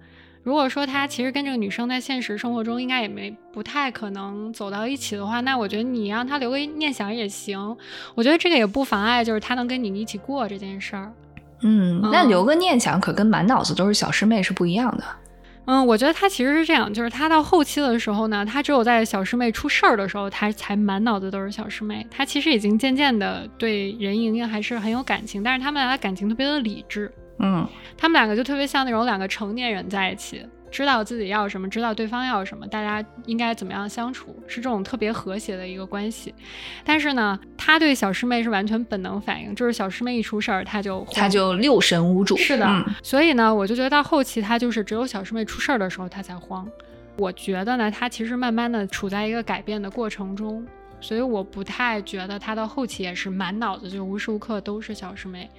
[0.43, 7.75] 如果说他其实跟这个女生在现实生活中应该也没不太可能走到一起的话，那我觉得你让他留个念想也行。
[8.15, 11.11] 我觉得这个也不妨碍，就是他能跟你一起过这件事儿。
[11.63, 15.03] 嗯，那留个念想可跟满脑子都是小师妹是不一样的。
[15.67, 22.07] 嗯，我觉得他其实是这样，就是他到后期的时候呢，他只有在小师妹出事儿的时候，他才满脑子都是小师妹。
[22.09, 27.11] 他其实已经渐渐的对任盈盈还是很有感情，但是他们俩的感情特别的理智。
[27.39, 30.41] 嗯，他们两个就特别像那种两个成年人在一起。
[30.71, 36.33] 知道自己要什么，知道对方要什么，大家应该怎么样相处，是这种特别和谐的一个关系。
[36.83, 42.35] 但是呢，他对小师妹是完全本能反应，就是小师妹一出事儿，他就他就六神无主。
[42.37, 46.67] 是的，所以呢，我就觉得到后期他就是只有小师妹出事儿的时候他才慌。
[47.17, 50.63] 我觉得呢，他其实慢慢的处在一个改变的过程中，
[51.01, 55.49] 所以我不太觉得他到后期也是满脑子就无时无刻都是小师妹。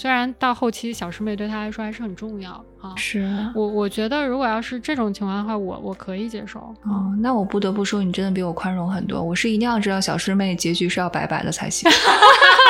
[0.00, 7.12] 虽然到后期小师妹对他来说还是很重要啊，是我我觉得如果要是这种情况的话，我我可以接受哦。
[7.18, 9.20] 那我不得不说，你真的比我宽容很多。
[9.20, 11.90] 我是一定要知道小师妹结局是要拜拜的才行。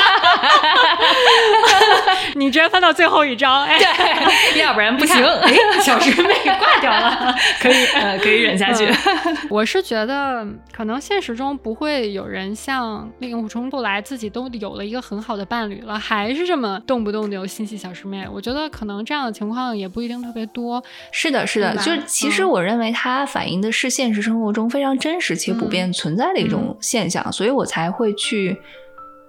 [2.34, 3.78] 你居然翻到最后一章，哎，
[4.56, 5.24] 要不然不行。
[5.24, 8.88] 哎，小师妹挂掉了， 可以呃可以忍下去。
[9.48, 18.26] 我是觉得可能现实中不会有人像令狐冲后来自己都有了一个很好的伴侣了，还是这么动不动就心系小师妹。
[18.32, 20.82] 我觉得可能这样的情况也不一定特别多。
[21.12, 28.60] 是的，是的，就是其实我认为它反映的是现实生活中非常真实且普遍存在的一种现象，所以我才会去。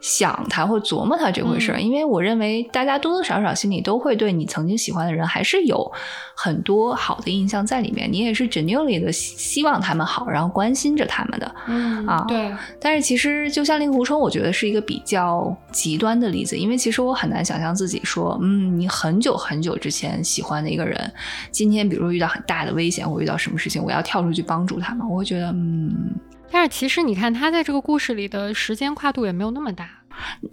[0.01, 5.91] 想他或琢磨他这回事儿，因为我认为大家多多少少心里都会对你曾经喜欢的人还是有
[6.33, 12.49] 很多好的印象在里面，你也是 genuinely 的希望他们好，然后关心着他们的，嗯啊，对。
[12.79, 21.12] 但是其实就像令狐冲，我觉得是一个比较极端的例子，因为其实我很难想象自己说，嗯，你很久很久之前喜欢的一个人，
[21.51, 26.15] 今天比如说遇到很大的危险或遇到什么事情，我要跳出去帮助他们，我会觉得，嗯。
[26.51, 29.89] 但是其实你看，他在这个故事里的时间跨度也没有那么大。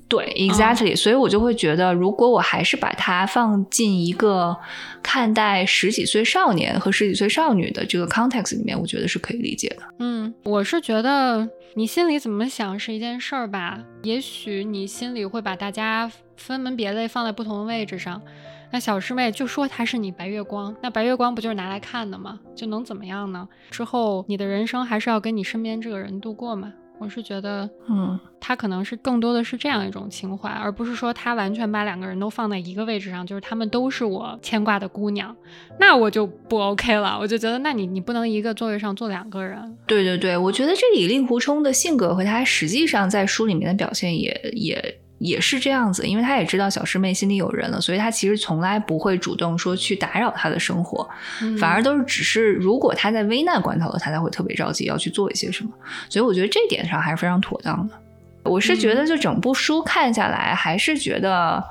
[0.08, 0.94] 对，exactly。
[0.94, 4.56] 所以我就会觉得，如果我还是把它放进一个
[5.02, 9.82] 看待十几岁少年和十几岁少女的这个 context 里面，我觉得是可以理解的。
[9.98, 13.80] 嗯，我是觉得你心里怎么想是一件事儿吧。
[14.04, 18.22] 也许你心里会把大家分门别类放在不同的位置上。
[18.72, 22.40] 那小师妹就说她是你白月光，那白月光不就是拿来看的吗？
[22.54, 23.48] 就能怎么样呢？
[23.70, 26.72] 之后你的人生还是要跟你身边这个人度过嘛。
[26.98, 35.36] 我是觉得，嗯，他可能是更多的是这样一种情怀，而不是说他完全把两个人都放在一个位置上，就是他们都是我牵挂的姑娘，
[35.78, 37.18] 那我就不 OK 了。
[37.20, 39.76] 我就觉得，那你你不能一个座位上坐两个人。
[39.86, 44.98] 对对对，我觉得这里令狐冲的性格和他实际上在书里面的表现也也。
[45.18, 51.08] 也是这样子，因为他也知道小师妹心里有人了，所以他其实从来不会主动说去打扰她的生活，
[51.58, 55.70] 反而都是只是如果他在危难关头了，他才会特别着急要去做一些什么。
[56.08, 57.94] 所以我觉得这点上还是非常妥当的。
[58.42, 61.64] 我是觉得，就整部书看下来，还是觉得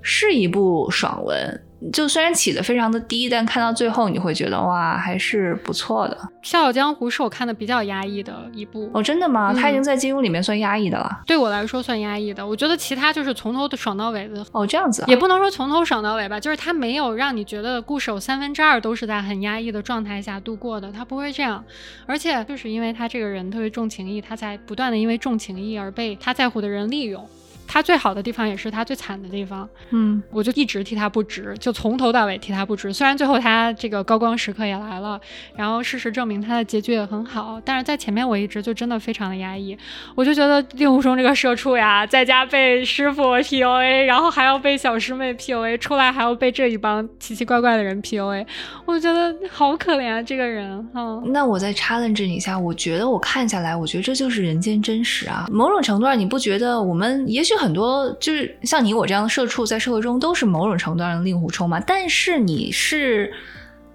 [0.00, 1.62] 是一部爽文。
[1.90, 6.16] 就虽然起的非常的低，但看到最后你会觉得哇，还是不错的。
[6.42, 9.54] 《笑傲江湖》是我看的比较压抑的一部哦，真的吗？
[9.54, 11.22] 他已经在金庸里面算压抑的了。
[11.26, 14.44] 对我来说算压抑的，我觉得其他就是从头爽到尾的。
[14.52, 21.64] 哦，这样子，也不能说从头爽到尾吧，就是他没有让你觉得故事有三分之二都是在很压抑的状态下度过的，他不会这样。
[22.06, 27.28] 而且就是因为他这个人特别重情义，他才不断的因为重情义而被他在乎的人利用。
[27.72, 29.66] 他最好的地方也是他最惨的地方。
[29.92, 32.92] 嗯，我就一直替他不值，就从头到尾替他不值。
[32.92, 35.18] 虽然最后他这个高光时刻也来了，
[35.56, 39.74] 然后事实证明他的结局也很好，但是在前面我一直就真的非常的压抑。
[40.14, 48.46] 我就觉得令狐冲这个社畜呀，在家被师傅 PUA，然后还要被小师妹 PUA，出来还要被这一帮奇奇怪怪的人 PUA，
[48.84, 50.86] 我觉得好可怜啊，这个人。
[50.94, 55.46] 嗯，那我再 challenge 你一下，我觉得我看下来，我觉得这就是人间真实啊。
[55.50, 61.80] 某种程度上，你不觉得我们也许很多就是像你我这样的社畜，在社会中都是某种程度上的令狐冲嘛？
[61.80, 63.32] 但是你是。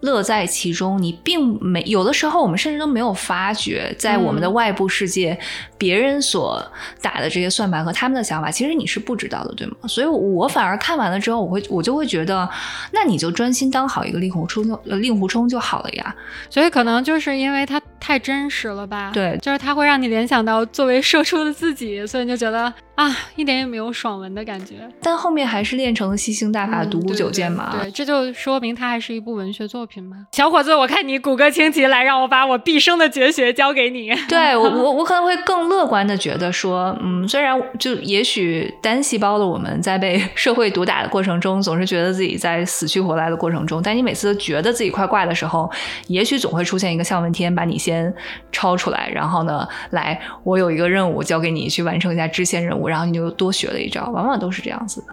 [0.02, 5.36] 乐在其中，你并没有的时候，我们甚至都没有发觉，在我们的外部世界，
[5.76, 6.64] 别人所
[7.02, 9.76] 打的这些算盘和他们的想法，其实你是不知道的，对吗？
[9.88, 12.48] 所以，我反而看完了之后，我会我就会觉得，
[12.92, 16.16] 那你就专心当好一个令狐冲，呃，令狐冲就好了呀。
[16.48, 19.10] 所以，可能就是因为他太真实了吧？
[19.12, 24.76] 对，就是他会让你联想到作为社畜的自己，所以你就觉得啊，一点也没有爽文的感觉。
[25.04, 27.78] 但后面还是练成了吸星大法、独孤九剑嘛？
[27.80, 30.26] 对，这就说明它还是一部文学作品嘛。
[30.32, 34.12] 小伙子，我看你骨骼清奇，来让我把我毕生的绝学交给你。
[34.28, 45.70] 对 我，我我可能会更乐观的觉得说，嗯，虽然就也许单细胞的我们在被 社会毒打的过程中，总是觉得自己在死去活来的过程中，但你每次觉得自己快挂的时候，
[46.08, 48.12] 也许总会出现一个向问天把你先
[48.52, 55.08] 抄出来，然后呢，来，我有一个任务交给你去完成一下支线任务，然后你就多学了一招，往往都是这样子的。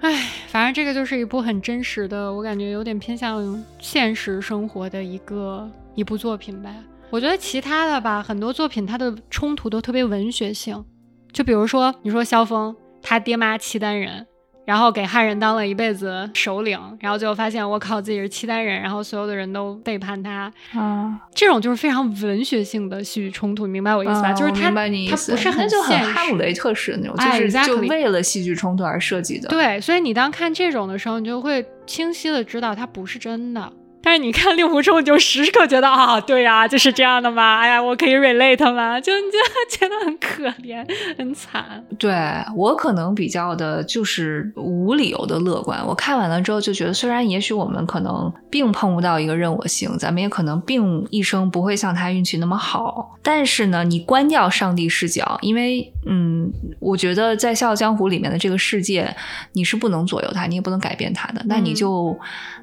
[0.00, 6.74] 唉，反正这个就是一部很真实的，我感觉有点偏向现实生活的一个一部作品吧。
[7.10, 10.84] 我觉得其他的吧，很多作品它的冲突都特别文学性，
[11.32, 14.26] 就比如说你说萧峰他爹妈契丹人。
[14.70, 24.32] 然后给汉人当了一辈子首领，然后最后发现我靠自己是契丹人，然后所有的人都背叛他啊，这种就是非常文学性的戏剧冲突，你明白我意思吧？
[24.32, 29.48] 就是他他不是很就很哈姆雷特式的那种，就是就为了戏剧冲突而设计的。
[29.48, 33.72] 对，所以你当看这种的时候，你就会清晰的知道它不是真的。
[34.10, 37.60] 但是你看令狐冲，你就时刻觉得啊，对呀，就是这样的嘛。
[37.60, 39.00] 哎呀，我可以 relate 吗？
[39.00, 40.84] 就你就觉得很可怜，
[41.16, 41.80] 很惨。
[41.96, 42.12] 对
[42.56, 45.80] 我可能比较的就是无理由的乐观。
[45.86, 53.16] 我看完了之后就觉得，虽然也许我们可能并碰不到一个任我行，咱们也可能并一生不会像他运气那么好。
[53.22, 59.14] 但是呢，你关掉上帝视角，因为嗯，我觉得在《笑傲江湖》里面的这个世界，
[59.52, 61.40] 你是不能左右他，你也不能改变他的。
[61.44, 62.18] 那你就。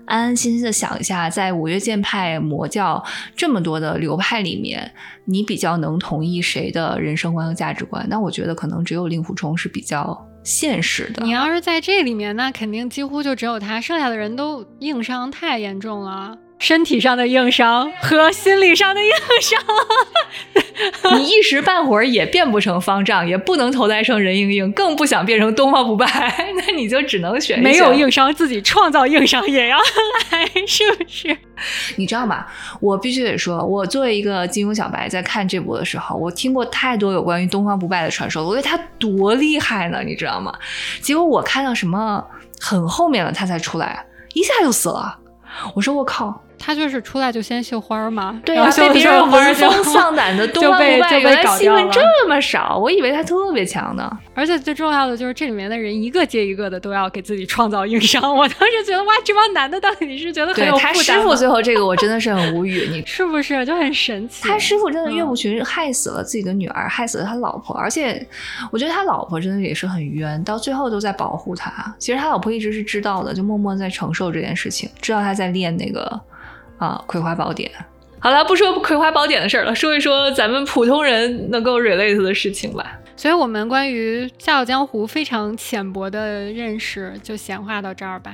[0.08, 3.04] 安安心心的想一下，在五岳剑派、魔教
[3.36, 4.92] 这么多的流派里面，
[5.26, 8.04] 你比较能同意谁的人生观和价值观？
[8.10, 11.24] 那我觉得可能只有令狐冲是比较现实的。
[11.24, 16.36] 你要是在这里面，那肯定几乎就只有他，剩下的人都硬伤太严重了。
[16.60, 26.06] 身体上的硬伤和心理上的硬伤， 你一时半会儿也变不成方丈，也不能投胎成任盈盈，更不想变成东方不败，
[26.58, 29.78] 那你就只能选没有硬伤，自己创造硬伤也要
[30.32, 31.38] 来，是不是？
[31.96, 32.46] 你知道吗？
[32.82, 40.52] 我必须得说，我作为一个金庸小白，在看这部的时候，我听过太多有关于东方不败的传说了，我觉得他多厉害呢，你知道吗？
[41.02, 42.24] 结果我看到什么
[42.60, 45.20] 很后面了，他才出来，一下就死了。
[45.76, 46.44] 我说我靠。
[46.60, 54.10] 他就是出来就先绣花嘛，对呀，被别人闻风丧胆的 东方不败，原来戏份这么少，我以为他特别强呢。
[54.34, 64.48] 而且最重要的就是这里面的人一个接一个的都要给自己创造硬伤，我当时觉得哇，这帮男的到底是觉得很有负担他师傅最后这个我真的是很无语，你 是不是就很神奇？
[64.48, 68.26] 他师傅真的岳不群害死了自己的女儿，害死了他老婆，而且
[68.72, 71.96] 我觉得他老婆真的也是很冤，到最后都在保护他。
[71.98, 76.20] 其实他老婆一直是知道的，就默默在承受这件事情，知道他在练那个。
[76.78, 77.72] 啊，葵花宝典。
[78.20, 83.00] 好了，不说葵花宝典的事儿了，说一说咱们普通人能够 relate 的事情吧。
[83.16, 88.34] 所以，我们关于《笑傲江湖》非常浅薄的认识，就闲话到这儿吧。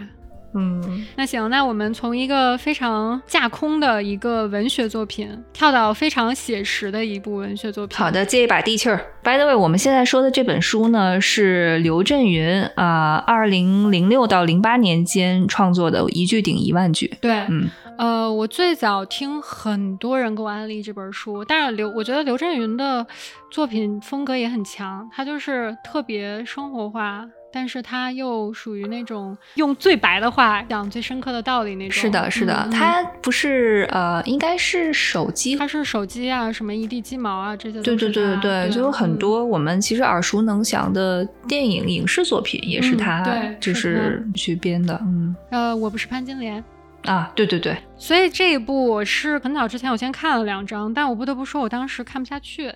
[0.56, 7.98] 嗯，那行，那我们从一个非常架空的一个文学作品，跳到非常写实的一部文学作品。
[7.98, 8.98] 好的，借一把地气儿。
[9.24, 17.18] By the way，我们现在说的这本书呢，是刘震云啊，二零零六到零八年间创作的，一句顶一万句。
[17.20, 17.70] 对，嗯。
[17.98, 23.06] 呃，我最早听很多人给我安利这本书，但是刘，我觉得刘震云的
[23.52, 31.92] 作品风格也很强，他就是特别生活化，但是他又属于那种用最白的话讲最深刻的道理那种。
[31.92, 37.80] 是的，是的，他不是呃，应该是手机，他是手机啊，什么一地鸡毛啊这些。
[37.82, 43.24] 对对对对对，就有很多我们其实耳熟能详的电影影视作品也是他，
[43.60, 45.00] 就是去编的。
[45.04, 46.64] 嗯，呃，我不是潘金莲。
[47.04, 52.74] 啊，对对对，所以这一部我是很早之前我先看了两章，但我不得不说，我当时看不下去，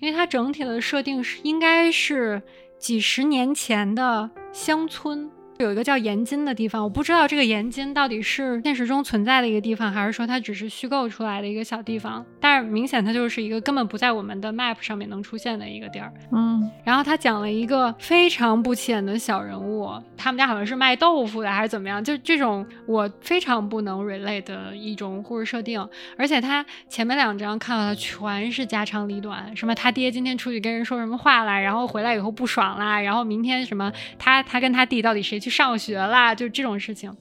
[0.00, 2.42] 因为它整体的设定是应该是
[2.78, 5.30] 几十年前的乡村。
[5.62, 12.24] 有一个叫盐津的地方，我不知道这个盐津到底是现实中存在的一个地方，还是说它只是虚构出来的一个小地方。
[12.40, 16.10] 但是明显它就是一个根本不在我们的 map 上面能出现的一个地儿。
[16.32, 25.86] 嗯，然后他讲了一个非常不起眼的小人物，他们家好像是卖豆腐的还是怎么样，就这种我非常不能 relate 的一种故事设定。
[26.16, 35.49] 而且他前面两章看到的全是家长里短，什么他爹今天出去跟人说什么话啦，然后回来以后不爽啦，然后明天什么他他跟他弟到底谁去。
[35.50, 37.14] 上学啦，就这种事情，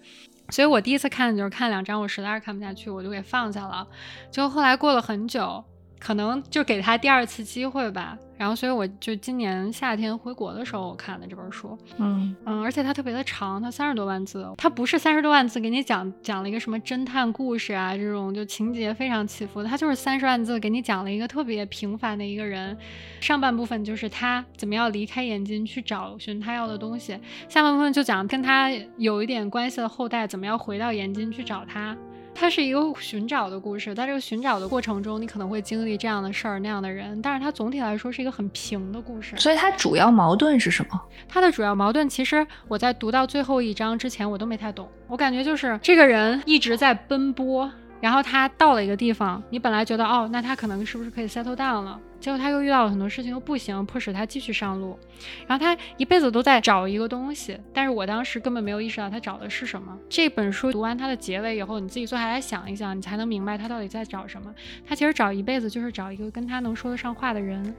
[0.50, 3.86] 所以我第一次看就是看两张，我实在是看不下去，我就给放下了。
[4.32, 5.64] 就后来过了很久，
[6.00, 8.18] 可能就给他第二次机会吧。
[8.40, 22.78] 然后，所以我就今年夏天回国的时候，我看的这本书，嗯嗯，而且它特别的长，它三十多万字，它不是三十多万字给你讲讲了一个什么侦探故事啊，这种就情节非常起伏的，它就是三十万字给你讲了一个特别平凡的一个人，
[23.20, 27.20] 上半部分就是他怎么样离开眼睛去找寻他要的东西，
[27.50, 31.94] 下半部分就讲跟他有一点关系的后代怎么样回到眼睛去找他。
[32.40, 39.36] 它是一个寻找的故事，在这个寻找的过程中，你可能会经历这样的事儿、那样的人，但是它总体来说是一个很平的故事。
[39.36, 41.02] 所以它主要矛盾是什么？
[41.28, 44.90] 它的主要矛盾，其实我在读到最后一章之前，我都没太懂。
[45.08, 47.70] 我感觉就是这个人一直在奔波。
[48.02, 52.00] 然后他到了一个地方，你本来觉得哦，那他可能是不是可以 settle down 了？
[52.20, 55.00] 结果他又遇到了很多事情又不行，迫使他继续上路。
[55.48, 59.98] 然后他一辈子都在找一个东西，但是我当时根本没有意识到他找的是什么。
[60.10, 64.54] 这本书读完它的结尾以后，你自己坐下来想一想，你才能明白他到底在找什么。
[64.86, 67.74] 他其实找一辈子就是找一个跟他能说得上话的人。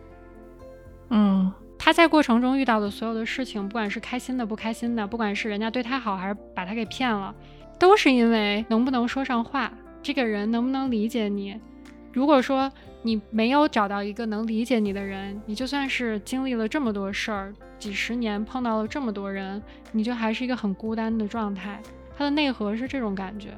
[1.10, 7.34] 嗯，他在过程中遇到的所有的事情，不管是开心的、不开心的，不管是人家对他好还是把他给骗了，
[7.78, 9.70] 都是因为能不能说上话。
[10.02, 11.58] 这个人能不能理解你？
[12.12, 12.70] 如果说
[13.02, 21.80] 你没有找到一个能理解你的人，你就算是经历了这么多事儿，几十年碰到了这么多人，你就还是一个很孤单的状态。
[22.16, 23.50] 它的内核是这种感觉。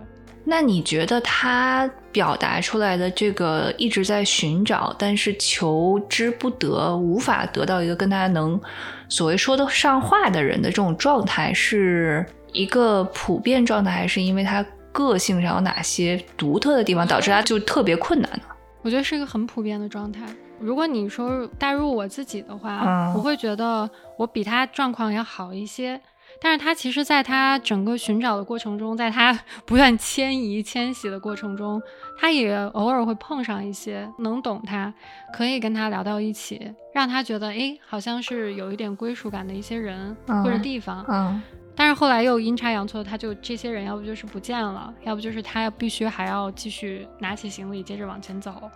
[0.44, 8.60] 那你觉得他表达出来的这个一直在寻找，但是求之不得，无法得到一个跟他能
[9.08, 14.64] 所谓说得上话的人的这种状态，是一个普遍状态，还是因为他？
[14.92, 18.44] 个性上有哪些独特的地方，导致他就特别困难呢？
[18.82, 20.22] 我觉得是一个很普遍的状态。
[20.60, 26.00] 如果你说带入我自己的话，我会觉得我比他状况要好一些。
[26.40, 31.80] 但是他其实，在他整个寻找的过程中，在他 不断迁移、迁徙的过程中，
[32.18, 34.92] 他也偶尔会碰上一些能懂他、
[35.32, 41.04] 可以跟他聊到一起，让他觉得哎，好像是有一点归属感的一些人或者地方。
[41.08, 41.42] 嗯。
[41.74, 48.70] 但是后来又阴差阳错，他就这些人要不就是不见了，要不就是他必须还要继续拿起行李接着往前走。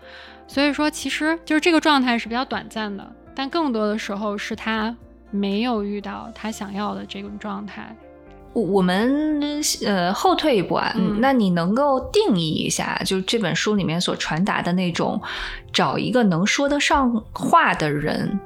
[0.47, 4.97] 所以说，其实就是这个状态是比较短暂的，但更多的时候是他
[5.31, 7.95] 没有遇到他想要的这种状态。
[8.55, 15.21] 我我们呃后退一步啊，嗯那你能够定义一下，就是这本书里面所传达的那种
[15.71, 18.41] 找一个能说得上话的人，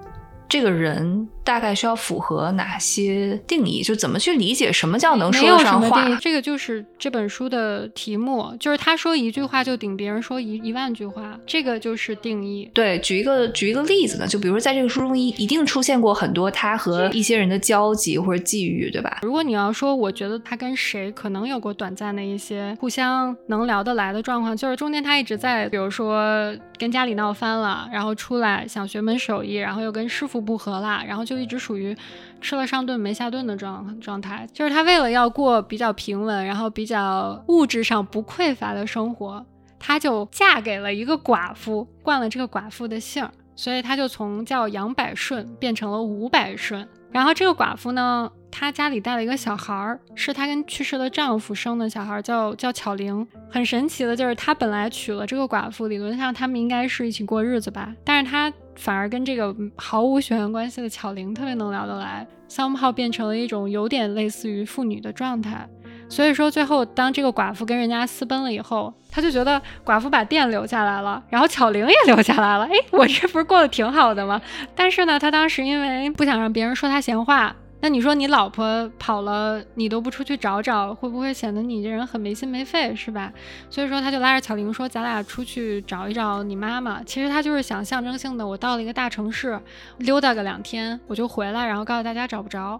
[0.49, 1.29] 这个人。
[1.43, 3.83] 大概需要符合哪些定义？
[3.83, 6.17] 就怎么去理解什么叫能说得上话？
[6.21, 12.71] 这个就是这本书的题目，就是他说一句话就顶别人说一一万句话，这个就是定义。
[12.75, 19.19] 对，举一个举一个例子呢，就比如说在这个书中一一定出现过很多他和一些人的交集或者际遇，对吧？
[19.23, 31.41] 如果你要说，我觉得他跟谁可能有过短暂的一些互相能聊得来的状况，就是中间他一直在，比如说跟家里闹翻了，然后出来想学门手艺，然后又跟师傅不和啦，然后就。
[31.41, 31.97] 一直属于
[32.43, 39.43] 吃了上顿没下顿的状状态，就是他为了要过比较平稳，然后比较物质上不匮乏的生活，
[39.79, 46.87] 他就嫁给了一个寡妇，惯了这个寡妇的姓儿，所以他就从叫杨百顺变成了吴百顺。
[47.11, 53.27] 然后这个寡妇呢，她家里带了一个小孩儿，是她跟去世的丈夫生的小孩儿，叫叫巧玲。
[53.51, 58.53] 很神奇的就是，她本来娶了这个寡妇，理论上他们应该是一起过日子吧，但是她。
[58.81, 65.69] 反而跟这个毫无血缘关系的巧玲特别能聊得来，somehow 变成了一种有点类似于父女的状态。
[66.09, 72.65] 所以说，最后当这个寡妇跟人家私奔了以后，他就觉得寡妇把店留下来了，然后巧玲也留下来了。
[72.65, 74.41] 哎，我这不是过得挺好的吗？
[74.75, 77.55] 但是呢，他当时因为不想让别人说他闲话。
[77.83, 83.33] 那你说你老婆跑了，你都不出去找找，会不会显得你这人很没心没肺，是吧？
[83.71, 89.59] 所以说他就拉着巧玲说：“咱俩出去找一找你妈妈。”其实他就是想象征性的，我到了一个大城市，
[89.97, 92.79] 溜达个两天，我就回来，然后告诉大家找不着。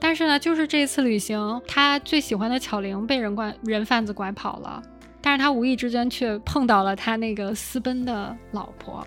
[0.00, 4.82] 但是呢，就是这次旅行，他最喜欢的巧玲被人拐人贩子拐跑了，
[5.20, 9.06] 但是他无意之间却碰到了他那个私奔的老婆。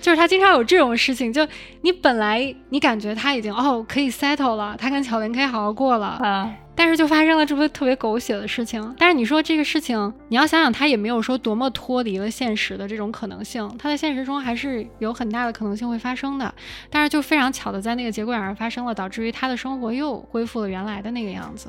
[0.00, 1.46] 就是他经常有这种事情，就
[1.82, 8.94] 你本来你感觉他已经哦可以 settle 了，他跟巧玲可以好好过了啊，但是就发生了这么特别狗血的事情。
[8.98, 16.52] 但是你说这个事情，你要想想，他也没有说多么脱离了现实的这种可能性，他在现实中还是有很大的可能性会发生的。
[16.88, 21.68] 但是就非常巧的在那个节骨眼上发生了，导致于他的生活又恢复了原来的那个样子。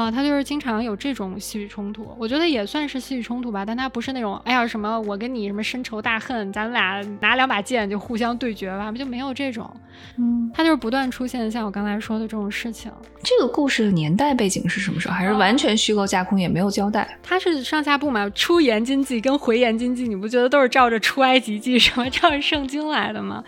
[0.00, 9.70] 啊，他就是经常有这种戏剧冲突，我觉得也算是戏剧冲突吧，但他不是那种，哎呀什么我跟你什么深仇大恨，咱们俩拿两把剑就互相对决吧，就没有这种，
[10.16, 12.90] 嗯，他就是不断出现像我刚才说的这种事情。
[13.22, 15.14] 这个故事的年代背景是什么时候？
[15.14, 17.18] 还是完全虚构架空，也没有交代？
[17.22, 23.44] 他是上下部嘛，出言经记跟回言经记，你不觉得都是照着出埃及记什么照着圣经来的吗？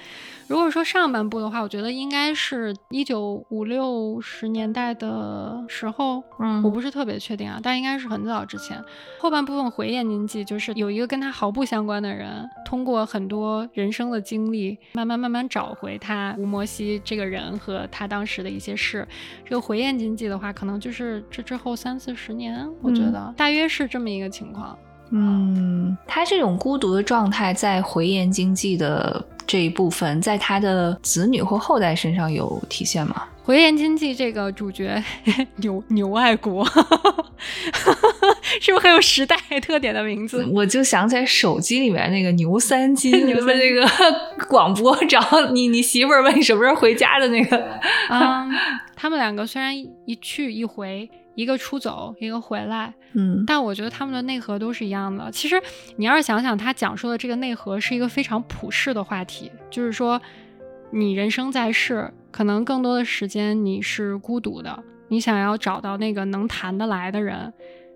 [0.53, 8.78] 如果说上半部的话，我觉得应该是一九五六十年代的时候，嗯，我不是特别确定啊，但应该是很早之前。
[9.18, 19.09] 后半部分回忆经济就是有一个跟他毫不相关的人，通过很多人生的经历，慢慢慢慢找回他吴摩西这个人和他当时的一些事。
[19.46, 24.76] 这个回忆经济的话，可能就是这之后三四十年，我觉得大约是这么一个情况。
[25.14, 29.24] 嗯，他这种孤独的状态在回言经济的。
[29.47, 33.24] 这一部分在他的子女或后代身上有体现吗？
[33.43, 35.03] 回言经济这个主角
[35.57, 36.64] 牛牛爱国，
[38.61, 40.47] 是不是很有时代特点的名字？
[40.53, 43.84] 我就想起来手机里面那个牛三金，你们那个
[44.49, 45.20] 广播找
[45.51, 47.57] 你你媳妇儿问你什么时候回家的那个。
[48.09, 48.49] 嗯，
[48.95, 51.11] 他们两个虽然一去一回。
[51.35, 55.30] 一个出走，一个回来，嗯，但我觉得他们的内核都是一样的。
[55.30, 55.61] 其实
[55.97, 60.20] 你要是想想，他讲述的这个内核是一个非常普世的话题，就是说，
[60.91, 67.53] 你人生在世，可能更多的时间你是孤独的，你想要找到那个能谈得来的人。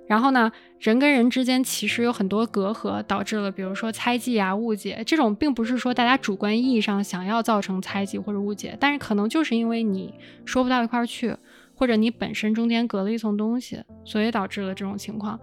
[0.08, 5.02] 然后呢，人跟人之间其实有很多隔阂，导致了比如说猜忌啊、误解。
[5.04, 10.14] 这种并不是说大家主观意义上想要造成猜忌或者误解，但是可能就是因为你
[10.44, 11.36] 说不到一块儿去。
[11.76, 15.38] 或者你本身中间隔了一层东西，所以导致了这种情况。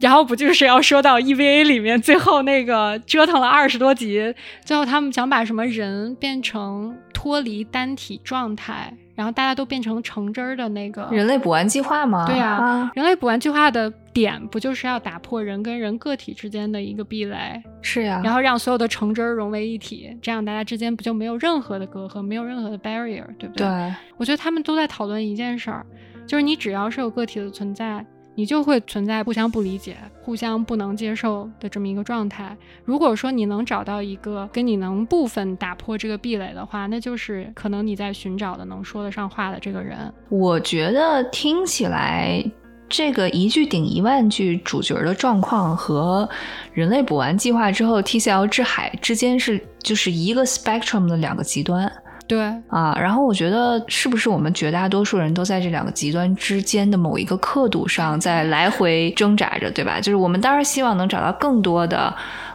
[0.00, 4.34] 然后不就是要说到 EVA 里面最后那个折腾了二十多集，
[4.64, 8.92] 最后他们想把什么人变成脱离单体状态。
[9.14, 12.24] 然后大家都变成橙汁儿的那个人类补完计划吗？
[12.26, 17.62] 对呀，人类补完计划的点不就是要打破人跟人个体之间的一个壁垒？
[17.82, 23.66] 是呀，然后让所有的橙汁儿融为一体，这样大家之间不就没有任何的隔阂，没有任何的 barrier，对不对？
[23.66, 25.84] 对，我觉得他们都在讨论一件事儿，
[26.26, 28.04] 就是你只要是有个体的存在。
[28.34, 32.56] 你就会存在互相不理解、互相不能接受的这么一个状态。
[32.84, 40.12] 如果说你能找到一个跟你能部分打破这个壁垒的话，那就是可能你在寻找的能说得上话的这个人。
[40.28, 42.42] 我觉得听起来，
[42.88, 46.28] 这个一句顶一万句主角的状况和
[46.72, 51.90] 人类补完计划之后 TCL 之海之间是就是一个 spectrum 的两个极端。
[52.32, 60.00] 对啊，然后我觉得是不是我们绝大多数人都在这两个极端之间的某一个刻度上在来回挣扎着，对吧？
[60.00, 62.10] 就是我们当然希望能找到更多的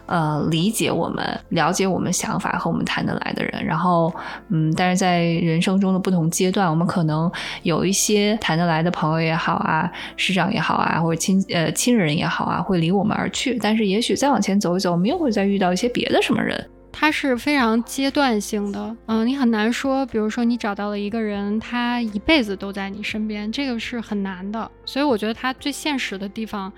[0.07, 4.11] 呃理解我们、了解我们想法和我们谈得来的人，然后
[4.49, 16.67] 嗯，但是在人生中的不同阶段，我们可能有一些谈得来的朋友也好啊，师长也好啊，或者亲呃亲人也好啊，会离我们而去，但是也许再往前走一走，我们又会再遇到一些别的什么人。
[16.99, 24.69] 它是非常阶段性的，嗯，你很难说，比如说你找到了一个人，他一辈子都在你身边，这个是很难的。
[24.83, 26.73] 所以我觉得它最现实的地方，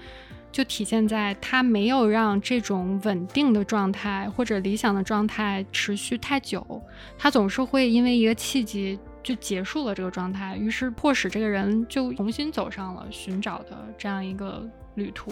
[0.51, 6.83] 就体现在它没有让这种稳定的状态或者理想的状态持续太久，
[7.17, 15.31] 它总是会因为一个契机就结束了这个状态，于是迫使这个人就重新走上了寻找的这样一个旅途。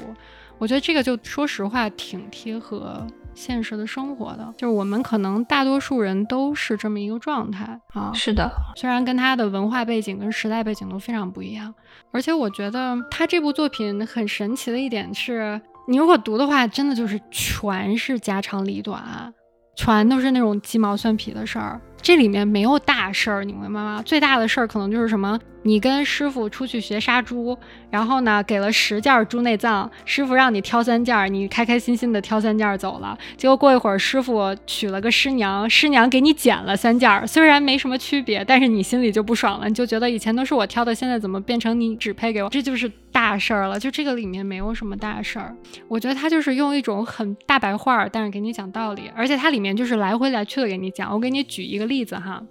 [0.57, 3.05] 我觉得这个就说实话挺贴合。
[3.38, 8.11] 现实的生活的，就是我们可能大多数人都是这么一个状态啊。
[8.13, 11.71] 是的，虽然跟他的文化背景跟时代背景都非常不一样，
[12.11, 19.31] 而且我觉得他这部作品很神奇的一点是，你如果读的话，真的就是全是家长里短，
[19.75, 21.79] 全都是那种鸡毛蒜皮的事儿。
[22.08, 24.01] 这里面没有大事儿，你明白吗？
[24.05, 25.38] 最大的事儿可能就是什么？
[25.64, 27.58] 你跟师傅出去学杀猪，
[27.89, 33.18] 然后呢，给了十件猪内脏，师傅让你挑三件，你开开心心的挑三件走了。
[33.36, 42.47] 结果过一会儿，师傅娶了个师娘，师娘给你捡了三件，虽然没什么区别，但是你心里就不爽了，你就觉得以前都是我挑的，现在怎么变成你只配给我？
[42.47, 43.78] 这就是大事儿了。
[43.78, 45.53] 就这个里面没有什么大事儿，
[45.89, 51.12] 我觉得他就是用一种很大白话，但是给你讲道理，而且它里面就是来回来去的给你讲。
[51.12, 52.43] 我给你举一个例例子哈，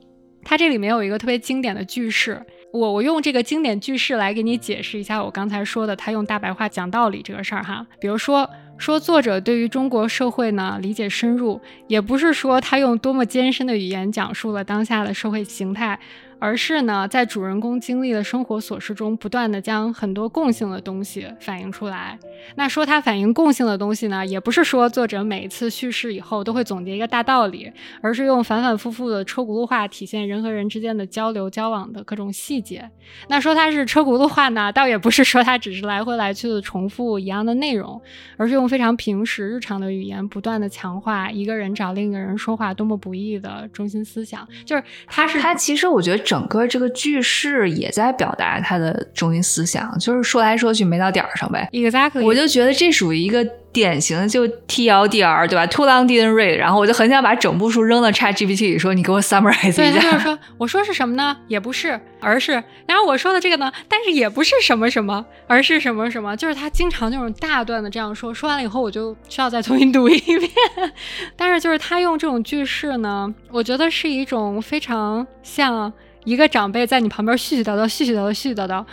[0.42, 2.44] 它这里面有一个特别经典的句式。
[2.72, 7.86] 我我用这个经典句式来给你解释一下我刚才说的，他用大白话讲道理这个事儿哈。
[8.00, 15.98] 比如说，说作者对于中国社会呢理解深入，也不是说他用多么艰深的语言讲述了当下的社会形态。
[16.38, 22.18] 而是呢，在主人公经历的生活琐事中，不断的将很多共性的东西反映出来。
[22.56, 27.72] 那说它反映共性的东西呢，也不是说作者每一次叙事以后都会总结一个大道理，
[28.02, 32.90] 而是用反反复复的车轱辘话体现人和人之间的交流交往的各种细节。
[33.28, 38.00] 那说它是车轱辘话呢，倒也不是说它只是来回来去的重复一样的内容，
[38.36, 44.46] 而是用非常平时日常的语言，不断的强化一个人找另一个人说话多么不易的中心思想。
[44.66, 46.25] 就是它是它其实我觉得。
[46.26, 51.68] 整个这个句式也在表达他的中心思想，就是说来说去没到点儿上呗。
[51.72, 56.56] Exactly，我就觉得这属于一个典型的就 TLDR，对吧？Too long didn't read。
[56.56, 59.82] 然后我就很想把整部书扔到 ChatGPT 里，说你给我 summarize 一下。
[59.84, 61.36] 对，就是说我说是什么呢？
[61.46, 62.52] 也不是，而是
[62.86, 66.36] 然后我说的这个呢，但是也不是什么什么，而是什么什么。
[66.36, 70.50] 就是他经常那种大段的这样说，说完了以后我就需要再重新读一遍。
[71.36, 75.92] 但是就是他用这种句式呢，我觉得是一种非常像。
[76.26, 78.84] 一个长辈在你旁边絮絮叨叨、絮絮叨叨、絮絮叨叨，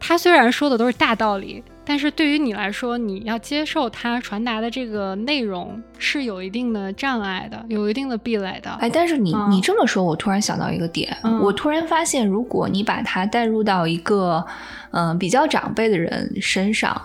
[0.00, 8.70] 他虽然说的都是大道理，但是对于你来说，你要接受他传达的这个内容是有一定的障碍的，有一定的壁垒的。
[8.80, 14.44] 哎，但是你你这么说，我突然想到一个点，我突然发现，如果你把它带入到一个
[14.90, 17.00] 嗯比较长辈的人身上，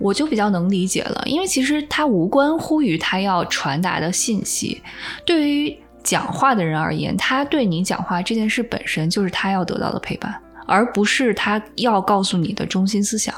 [0.00, 4.82] 我就比较能理解了，因为其实它无关乎于他要传达的信息，
[5.24, 5.78] 对于。
[6.02, 10.34] 讲话的人而言，他对你讲话这件事本身就是他要得到的陪伴，
[10.66, 13.34] 而不是他要告诉你的中心思想。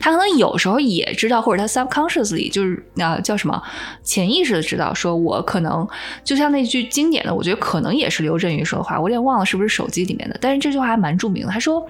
[0.00, 3.62] 他可能有时候也知道， 或者他 subconsciously 就是那叫什么
[4.02, 5.86] 潜意识的知道，说我可能
[6.24, 11.52] 就像那句经典的，我觉得可能也是刘震云说的话，我有点忘了是不是手机里面的，但是这句话还蛮著名的。
[11.52, 11.86] 他说，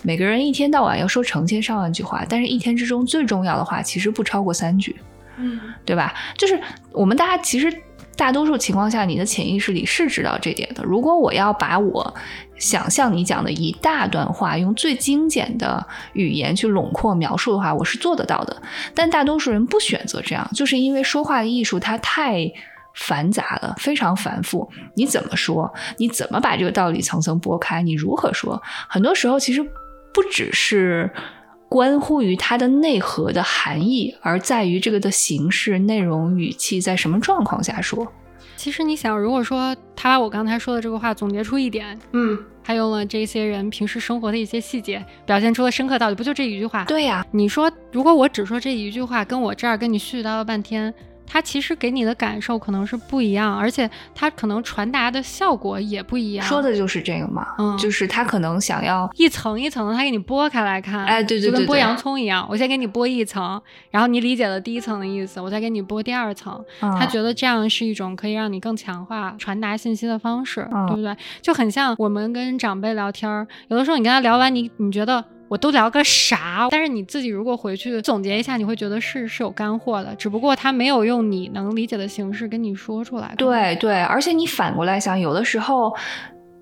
[0.00, 4.96] 每个人一天到晚要说成千上万句话，但是一天之中最重要的话其实不超过三句，
[5.36, 6.14] 嗯，对吧？
[6.38, 6.58] 就是
[6.92, 7.70] 我们大家其实。
[8.20, 10.84] 大多数情况下，你的潜意识里是知道这点的。
[10.84, 12.14] 如果我要把我
[12.58, 18.54] 想象你讲的一大段话用最精简的语言去笼括描述的话，我是做得到的。
[18.94, 22.52] 但大多数人不选择这样，就是因为说话的艺术它太
[22.94, 24.70] 繁杂了，非常繁复。
[24.96, 25.72] 你怎么说？
[25.96, 27.80] 你怎么把这个道理层层剥开？
[27.80, 28.62] 你如何说？
[28.86, 29.62] 很多时候其实
[30.12, 31.10] 不只是。
[31.70, 38.12] 关乎于它的内核的含义，而在于这个的形式、内容、语气在什么状况下说。
[38.56, 46.84] 其实你想，如果说他把我刚才说的这个话总结出一点，嗯，他用了这些人平时生活的一些细节，表现出了深刻道理，不就这一句话？
[46.86, 50.92] 对呀，你说如果我只说这一句话，跟我这儿跟你絮絮叨叨半天。
[51.32, 56.44] 它其实给你的感受可能是不一样，而且它可能传达的效果也不一样。
[56.44, 62.44] 说的就是这个嘛，嗯，就是他可能想要一层一层的，他给你剥开来看，哎，对对对，就跟剥洋葱一样。
[62.50, 63.62] 我先给你剥一层，
[63.92, 66.60] 然后你理解了第一层的意思，我再给你剥第二层。
[66.80, 71.16] 他觉得这样是一种可以让你更强化传达信息的方式，对不对？
[71.40, 75.24] 就很像我们跟长辈聊天，有的时候你跟他聊完，你你觉得。
[75.50, 76.68] 我都聊个啥？
[76.70, 83.34] 但是你自己如果回去总结一下，你会觉得是是有干货的，只不过他没有用你能理解的形式跟你说出来。
[83.36, 85.92] 对对，而且你反过来想，有的时候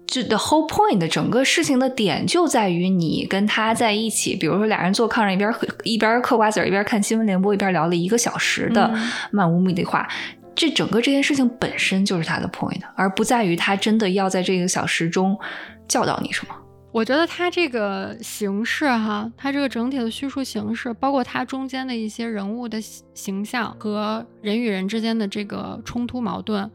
[0.07, 8.91] 就 the whole point 的整个事情的点就在于你跟他在一起，比如说俩人坐炕上一边一边嗑瓜子一边看新闻联播，一边聊了一个小时的
[9.31, 10.09] 漫无目的话，
[10.55, 15.39] 这整个这件事情本身就是他的 point，而不在于他真的要在这个小时中
[15.87, 16.55] 教导你什么。
[16.99, 22.81] 我觉得它这个形式哈，它这个整体的叙述形式，包括它中间的一些人物的
[23.15, 26.69] 形象和人与人之间的这个冲突矛盾，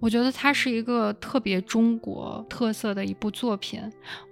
[0.00, 3.80] 我觉得它是一个特别中国特色的一部作品。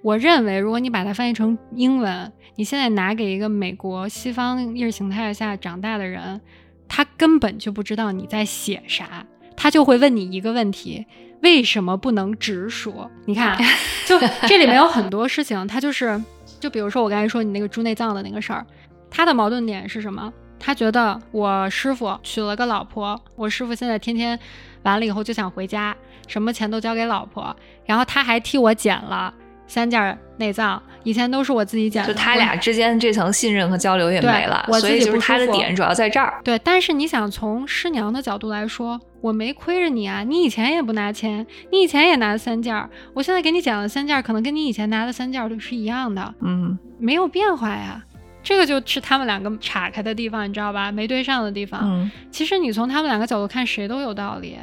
[0.02, 6.40] 我认为，如果你把它翻译成英文，你现在拿给一个美国西方意识形态下长大的人，
[6.88, 9.24] 他根本就不知道你在写啥，
[9.66, 11.04] 他就会问你一个问题。
[11.42, 13.10] 为什么不能直说？
[13.24, 13.58] 你看，
[14.06, 16.22] 就这里面有很多事情，他就是，
[16.60, 18.64] 就比如说我刚才说你那个猪内脏的那个事儿，
[19.10, 20.32] 他的矛盾点是什么？
[20.60, 24.38] 他觉得我师傅娶了个老婆，我师傅现在天天
[24.84, 25.96] 完了以后就想回家，
[26.28, 27.54] 什么钱都交给老婆，
[27.86, 29.34] 然后他还替我捡了。
[29.68, 36.40] 三件内脏，以前都是我自己捡的，就他俩之间这层信任和交流也没了，所以就是他的点主要在这儿。
[36.44, 48.00] 对，但是你想从师娘的角度来说，我没亏着你啊，你以前也不拿钱，你以前也拿三件儿，我现在给你减了三件儿，可能跟你以前拿的三件都是一样的，嗯，没有变化呀，
[48.40, 50.92] 这个就是他们两个岔开的地方，你知道吧？
[50.92, 51.80] 没对上的地方。
[51.82, 54.56] 嗯，其实你从他们两个角度看，谁都有道理。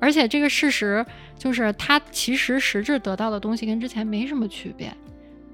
[0.00, 1.06] 而且这个事实
[1.38, 4.92] 就是，他其实实质得到的东西跟之前没什么区别，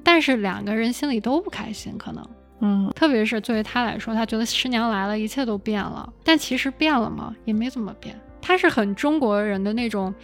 [0.03, 2.27] 但是两个人心里都不开心，可能，
[2.61, 6.11] 嗯，特别是作为他来说，他觉得师娘来了，一切都变了。
[6.23, 7.35] 但其实变了吗？
[7.45, 8.19] 也没怎么变。
[8.47, 10.15] 他是很中国人的那种，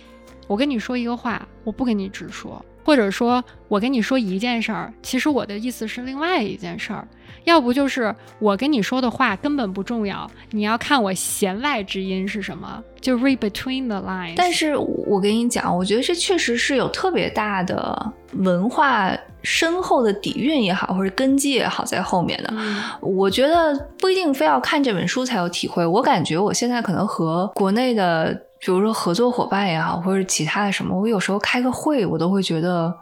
[0.47, 2.63] 我跟你说一个话，我不跟你直说。
[2.83, 7.07] 或者说我跟你说一件事儿，其实我的意思是另外一件事儿。
[7.45, 14.35] 要不就是我跟你说的话根本不重要，你要看我弦外之音是什么，就 read between the lines。
[14.37, 22.53] 但是我跟你讲，我觉得这确实是有特别大的文化深厚的底蕴也好，或者根基也好在后面的。
[23.01, 25.85] 我觉得不一定非要看这本书才有体会。
[25.87, 28.47] 我感觉我现在可能和国内的。
[28.63, 32.95] 比如说合作伙伴也好，或者其他的什么，我有时候开个会，我都会觉得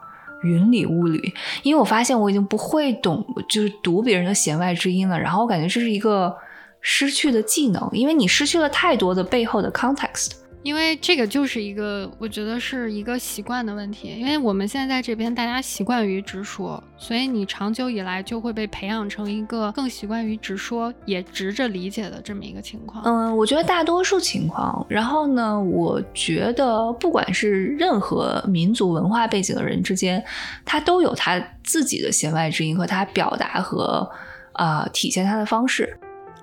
[0.44, 1.34] 云里雾里，
[1.64, 5.18] 因为我发现我已经不会懂，就是读别人的弦外之音了。
[5.18, 6.32] 然后我感觉这是一个
[6.80, 10.30] 失去的技能，因为你失去了太多的背后的 context。
[10.62, 14.08] 因为这个就是一个，我觉得是一个习惯的问题。
[14.18, 23.02] 因为我们现在在这边，大家习惯于直说，所以你长久以来就会被培养成一个更习惯于直说，也直着理解的这么一个情况。
[23.04, 24.84] 嗯，我觉得大多数情况。
[24.88, 30.22] 然后呢，我觉得不管是任何民族文化背景的人之间，
[30.64, 34.10] 他都有他自己的弦外之音和他表达和
[34.52, 35.98] 啊体现他的方式。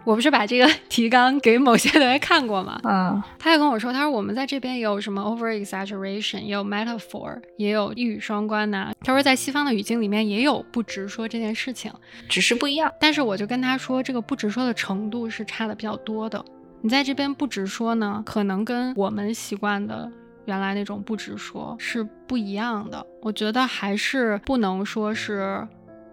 [0.05, 2.79] 我不是把这个 提纲给某些同学看过吗？
[2.83, 8.93] 嗯，他也跟我说，他说我们在这边也有什么 over exaggeration，也有 metaphor，也有一语双关呐。
[9.01, 11.91] 他说在西方的语境里面也有不直说这件事情，
[12.29, 12.91] 只是不一样。
[13.01, 16.43] 但是我就跟他说，这个不直说的程度是差的比较多的。
[16.81, 20.07] 你在这边不直说呢，可能跟我们习惯的
[20.45, 23.03] 原来那种不直说是不一样的。
[23.23, 25.67] 我觉得还是不能说是。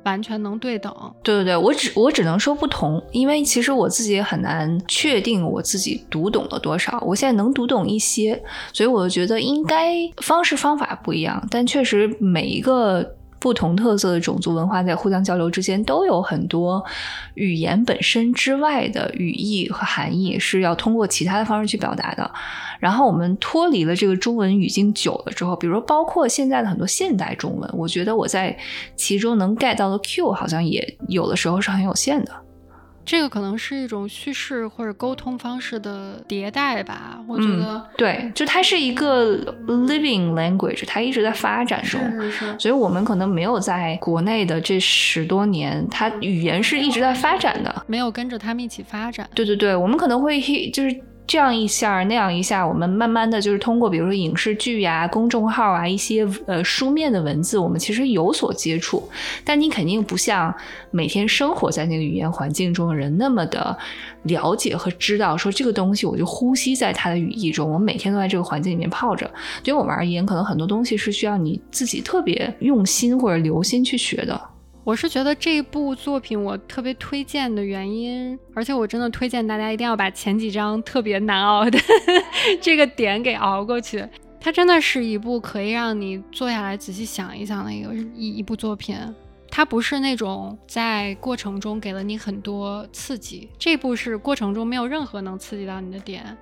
[0.05, 8.43] 完全能对等，对对对，我只我只能说不同，因为其实我自己也很难确定我自己读懂了多少，我现在能读懂一些，
[8.73, 13.17] 所以我就觉得应该方式方法不一样，但确实每一个。
[13.43, 16.81] 不同特色的种族文化在互相交流之间，都有很多
[17.35, 22.31] 语言本身之外的语义和含义是要通过其他的方式去表达的。
[22.79, 28.57] 然后我们脱离了这个中文语境久了之后，比如说包括现在的很多现代中文，我觉得我在
[28.95, 32.33] 其中能 get 到的 Q 好像也有的时候是很有限的。
[33.05, 39.37] 这个可能是一种叙事或者沟通方式的迭代吧，我觉得对，就它是一个
[39.67, 42.01] living language，它一直在发展中，
[42.59, 49.29] 所以我们可能没有在国内的这十多年，它语言是一直在发展的，没有跟着他们一起发展。
[49.35, 50.41] 对对对，我们可能会
[50.71, 51.01] 就是。
[51.25, 59.09] 这样一下那样一下，我们慢慢的就是通过，比如说影视剧呀、公众号啊一些呃书面的文字，我们其实有所接触。
[59.45, 60.55] 但你肯定不像
[60.91, 63.75] 每天生活在那个语言环境中的人那么的
[64.25, 69.31] 了解和知道，说这个东西我就呼吸在它的语义中，我每天都在这个环境里面泡着。
[69.63, 74.52] 对我们而言，可能很多东西是需要你自己特别用心或者留心去学的。
[74.85, 81.79] 我是觉得这部作品我特别推荐的原因，而且我真的推荐大家一定要把前几章特别难熬的
[82.61, 84.05] 这个点给熬过去。
[84.41, 88.97] 它真的是一部可以让你坐下来仔细想一想的一个一一部作品。
[89.49, 96.37] 它不是那种在过程中给了你很多刺激，这部是过程中没有任何能刺激到你的点，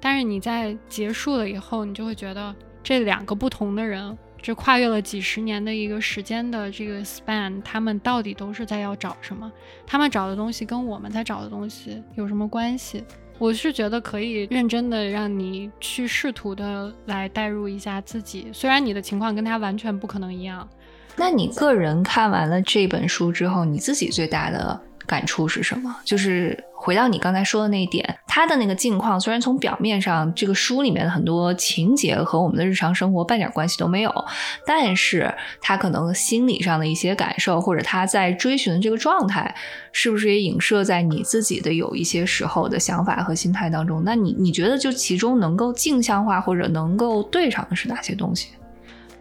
[0.00, 4.18] 但是你在结束了以后，你就会觉得这两个不同的人。
[4.44, 9.50] 这跨越了几十年的一个时间的这个 span，他们到底都是在要找什么？
[9.86, 13.02] 他们找的东西跟我们在找的东西有什么关系？
[13.38, 20.68] 我是觉得可以认真的让你去试图的来代入一下自己，虽然你的情况跟他完全不可能一样。
[21.16, 25.96] 那你个人看完了这本书之后，你自己最大的感触是什么？
[26.04, 26.62] 就是。
[26.84, 34.12] 回到你刚才说的那一点，他的那个境况虽然从表面上这个书里面的很多情节和我们的日常生活半点关系都没有，
[34.66, 39.54] 但是他可能心理上的一些感受，或者他在追寻的这个状态，
[39.92, 44.02] 是不是也影射在你自己的有一些时候的想法和心态当中？
[44.04, 48.48] 那你你觉得就其中能够镜像化或者能够对上的是哪些东西？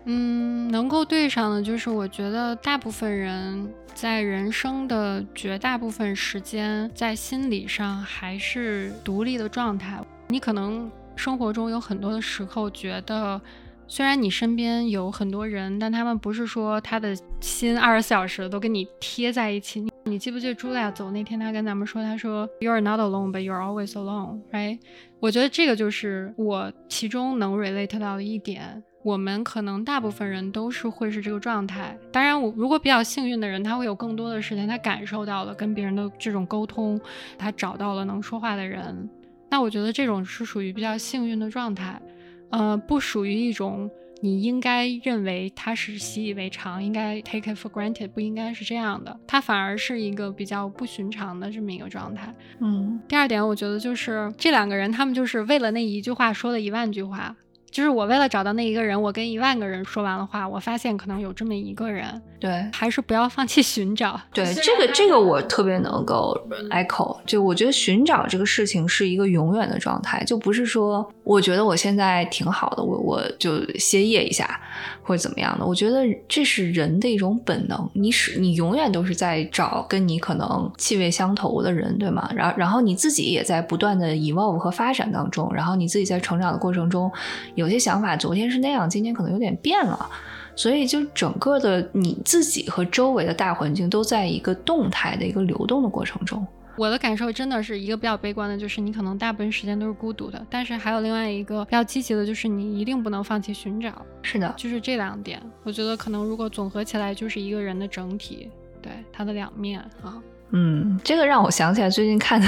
[0.06, 9.98] 嗯，能够对上的，就是我觉得大部分人在人生的绝大部分时间，在心理上还是独立的状态。
[10.28, 13.40] 你可能生活中有很多的时候，觉得
[13.88, 19.86] 虽然你身边有很多人，但他们不是说他的心二十四小时都跟你贴在一起。
[20.06, 24.80] 你记不记得朱莉亚走那天，他跟咱们说，他说 You are not alone, but you are always alone, right？
[25.22, 28.84] 我觉得这个就是我其中能 relate 到的一点。
[29.04, 31.98] 我们可能大部分人都是会是这个状态。
[32.12, 37.00] 当然，我如果比较幸运的人，他会有更多的时间，他感受到了跟别人的这种沟通，
[37.38, 39.10] 他找到了能说话的人。
[39.50, 42.02] 那我觉得这种是属于比较幸运的状态，
[42.50, 43.92] 呃，不属于一种
[44.22, 52.34] 你应该认为他是习以为常，应该 take it for granted，不应该是这样的，他反而是一个比较不寻常的这么一个状态。
[52.62, 57.36] 嗯，第二点，我觉得就是这两个人，他们就是为了那一句话说了一万句话。
[57.74, 64.22] 就是我为了找到那一个人，我跟一万个人说完了话，我发现可能有这么一个人，对，还是不要放弃寻找。
[64.32, 74.62] 对，这个这个我特别能够 echo，就我觉得寻找这个事情是一个永远的状态，就不是说我觉得我现在挺好的，我我就歇业一下
[75.04, 75.66] 或者怎么样的。
[75.66, 82.30] 我觉得这是人的一种本能，你是你永远都是在找跟你可能气味相投的人，对吗？
[82.34, 87.12] 然后然后你自己也在不断的 evolve 和发展当中，然后你自己在成长的过程中。
[87.56, 90.10] 有些想法昨天是那样，今天可能有点变了，
[90.56, 96.46] 所以就整个的你自己和周围的大环境都在一个动态的一个流动的过程中。
[96.76, 104.06] 我的感受真的是一个比较悲观的，就是你可能大部分时间都是孤独的，但是还有另外一个比较积极的，就是你一定不能放弃寻找。
[104.22, 108.50] 是的，就是这两点，我觉得可能如果总合起来，就是一个人的整体，
[108.82, 110.22] 对他的两面啊。
[110.56, 112.48] 嗯，这个让我想起来最近看的，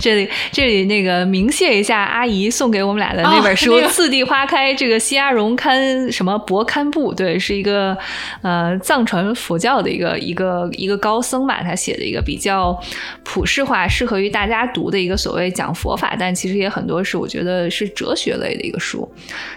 [0.00, 7.96] 这里这里那个明谢一下阿姨送给我们俩的那本书《次第花开》，这个西阿荣堪什么博堪布，对，是一个
[8.42, 12.76] 呃藏传佛教的一个一个一个高僧吧，他写的一个比较
[13.22, 19.08] 普世化、适合于大家读的一个所谓讲佛法，但其实也很多是我觉得是哲学类的一个书。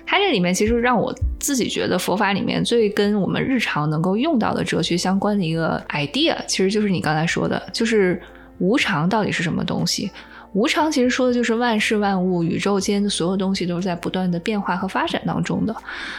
[0.06, 7.23] 它这里面其实让我自己觉得佛法里面最跟我们日常能够用到的哲学相关的一个 idea，其实就是你刚才。
[7.26, 8.22] 说的就是
[8.60, 10.12] 无常到底是什么东西？
[10.54, 15.76] 无常其实说的就是万事万物、宇宙间的所有东西都是在不断的变化和发展当中的。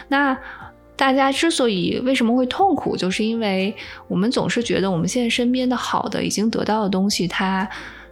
[0.09, 0.37] 那
[0.97, 3.73] 大家之所以为什么会痛苦，就是因为
[4.09, 7.65] 我们总是觉得我们现在身边的好的、已经得到的东西，它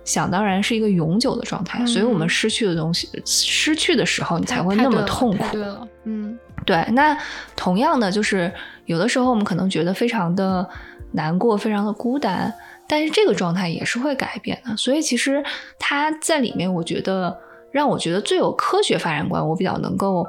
[0.06, 5.44] 想当然是一个永久的状态，所以我们失去的东西，失去的时候你才会那么痛苦。
[5.52, 6.86] 对了，嗯，对。
[6.92, 7.18] 那
[7.54, 8.50] 同样的，就是
[8.86, 10.66] 有的时候我们可能觉得非常的。
[11.16, 12.52] 难过，非常的孤单，
[12.94, 14.78] 但是这个状态也是会改变的。
[14.78, 15.44] 所以其实
[15.80, 17.36] 它在里面，我觉得
[17.72, 20.24] 让我觉得最有科学发展观，我比较能够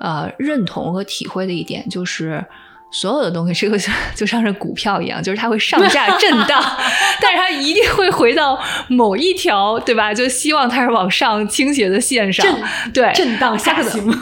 [0.00, 2.44] 呃认同和体会的一点，就是
[2.90, 6.62] 所有的东西，这个就就像是股票一样，就是它会上下震荡，
[7.20, 8.58] 但是它一定会回到
[8.88, 10.12] 某一条，对吧？
[10.14, 12.46] 就希望它是往上倾斜的线上，
[12.92, 14.10] 对，震荡下行。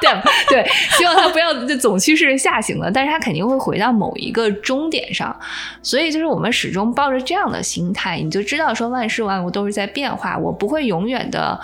[0.00, 0.12] 对
[0.48, 5.34] 对，希望它不要就总趋势是下行了，但是它肯定会回到某一个终点上，
[5.82, 11.58] 所以就是我们始终抱着这样的心态，你就知道说万事万物都是在变化，我不会永远的，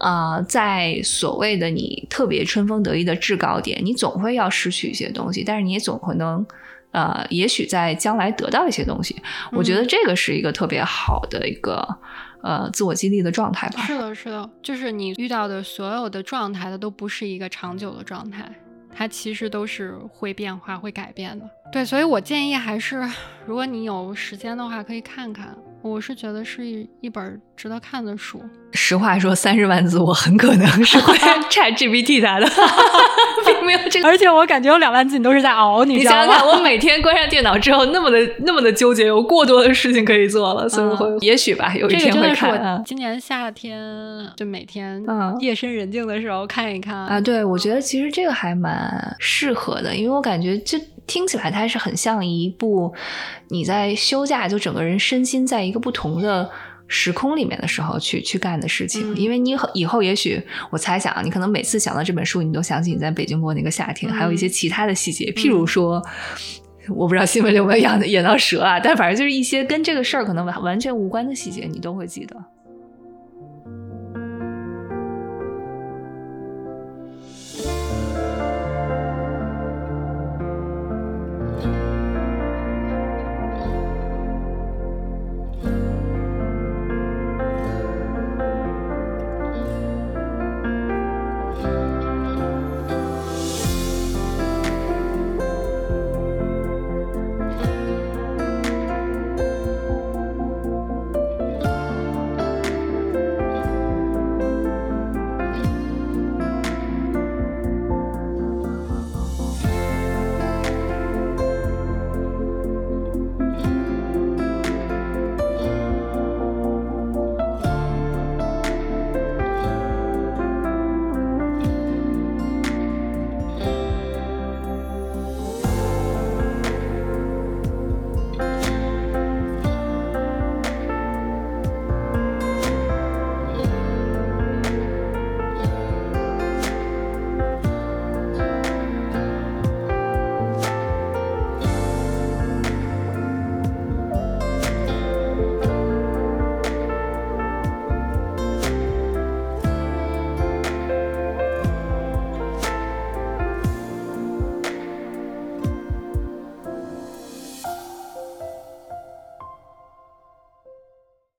[0.00, 6.44] 呃，在所谓的你特别春风得意的制高点，你总会要失去一些东西，但是你也总会能，
[6.90, 9.14] 呃，也许在将来得到一些东西，
[9.52, 11.98] 我觉得这个是一个特别好的一个。
[12.42, 13.82] 呃，自我激励的状态吧。
[13.82, 18.50] 是的，是的，就是你遇到的所有的状态它都不是一个长久的状态，
[18.96, 21.44] 它其实都是会变化、会改变的。
[21.70, 23.06] 对，所以我建议还是，
[23.44, 25.54] 如果你有时间的话，可以看看。
[25.82, 28.42] 我是觉得是一一本值得看的书。
[28.72, 31.14] 实话说，三十万字我很可能是会
[31.50, 32.46] Chat GPT 它的，
[33.44, 34.06] 并没有这个。
[34.06, 42.82] 而且我感觉有两万字你都是在熬，你想想看，我每天关上电脑之后，那么的那么的纠结，有过多的事情可以做了，所以会也许吧，有一天会看。
[42.84, 43.80] 今年夏天
[44.36, 45.02] 就每天
[45.40, 47.20] 夜深人静的时候看一看啊。
[47.20, 50.78] 对，我觉得其实这个还蛮适合的，因为我感觉这。
[51.10, 52.94] 听起来它是很像一部
[53.48, 56.48] 你在休假，就整个人身心在一个不同的
[56.86, 59.16] 时空里面的时候去去干的事情。
[59.16, 60.40] 因为你以后也许
[60.70, 66.00] 我猜想啊，你可能每次想到这本书，你都想起你在北京过那个夏天，还有一些其他的细节，譬如说，
[66.88, 72.36] 我不知道新闻里有没有演演到蛇啊，但反正就是一些跟这个事儿可能完完全无关的细节，你都会记得。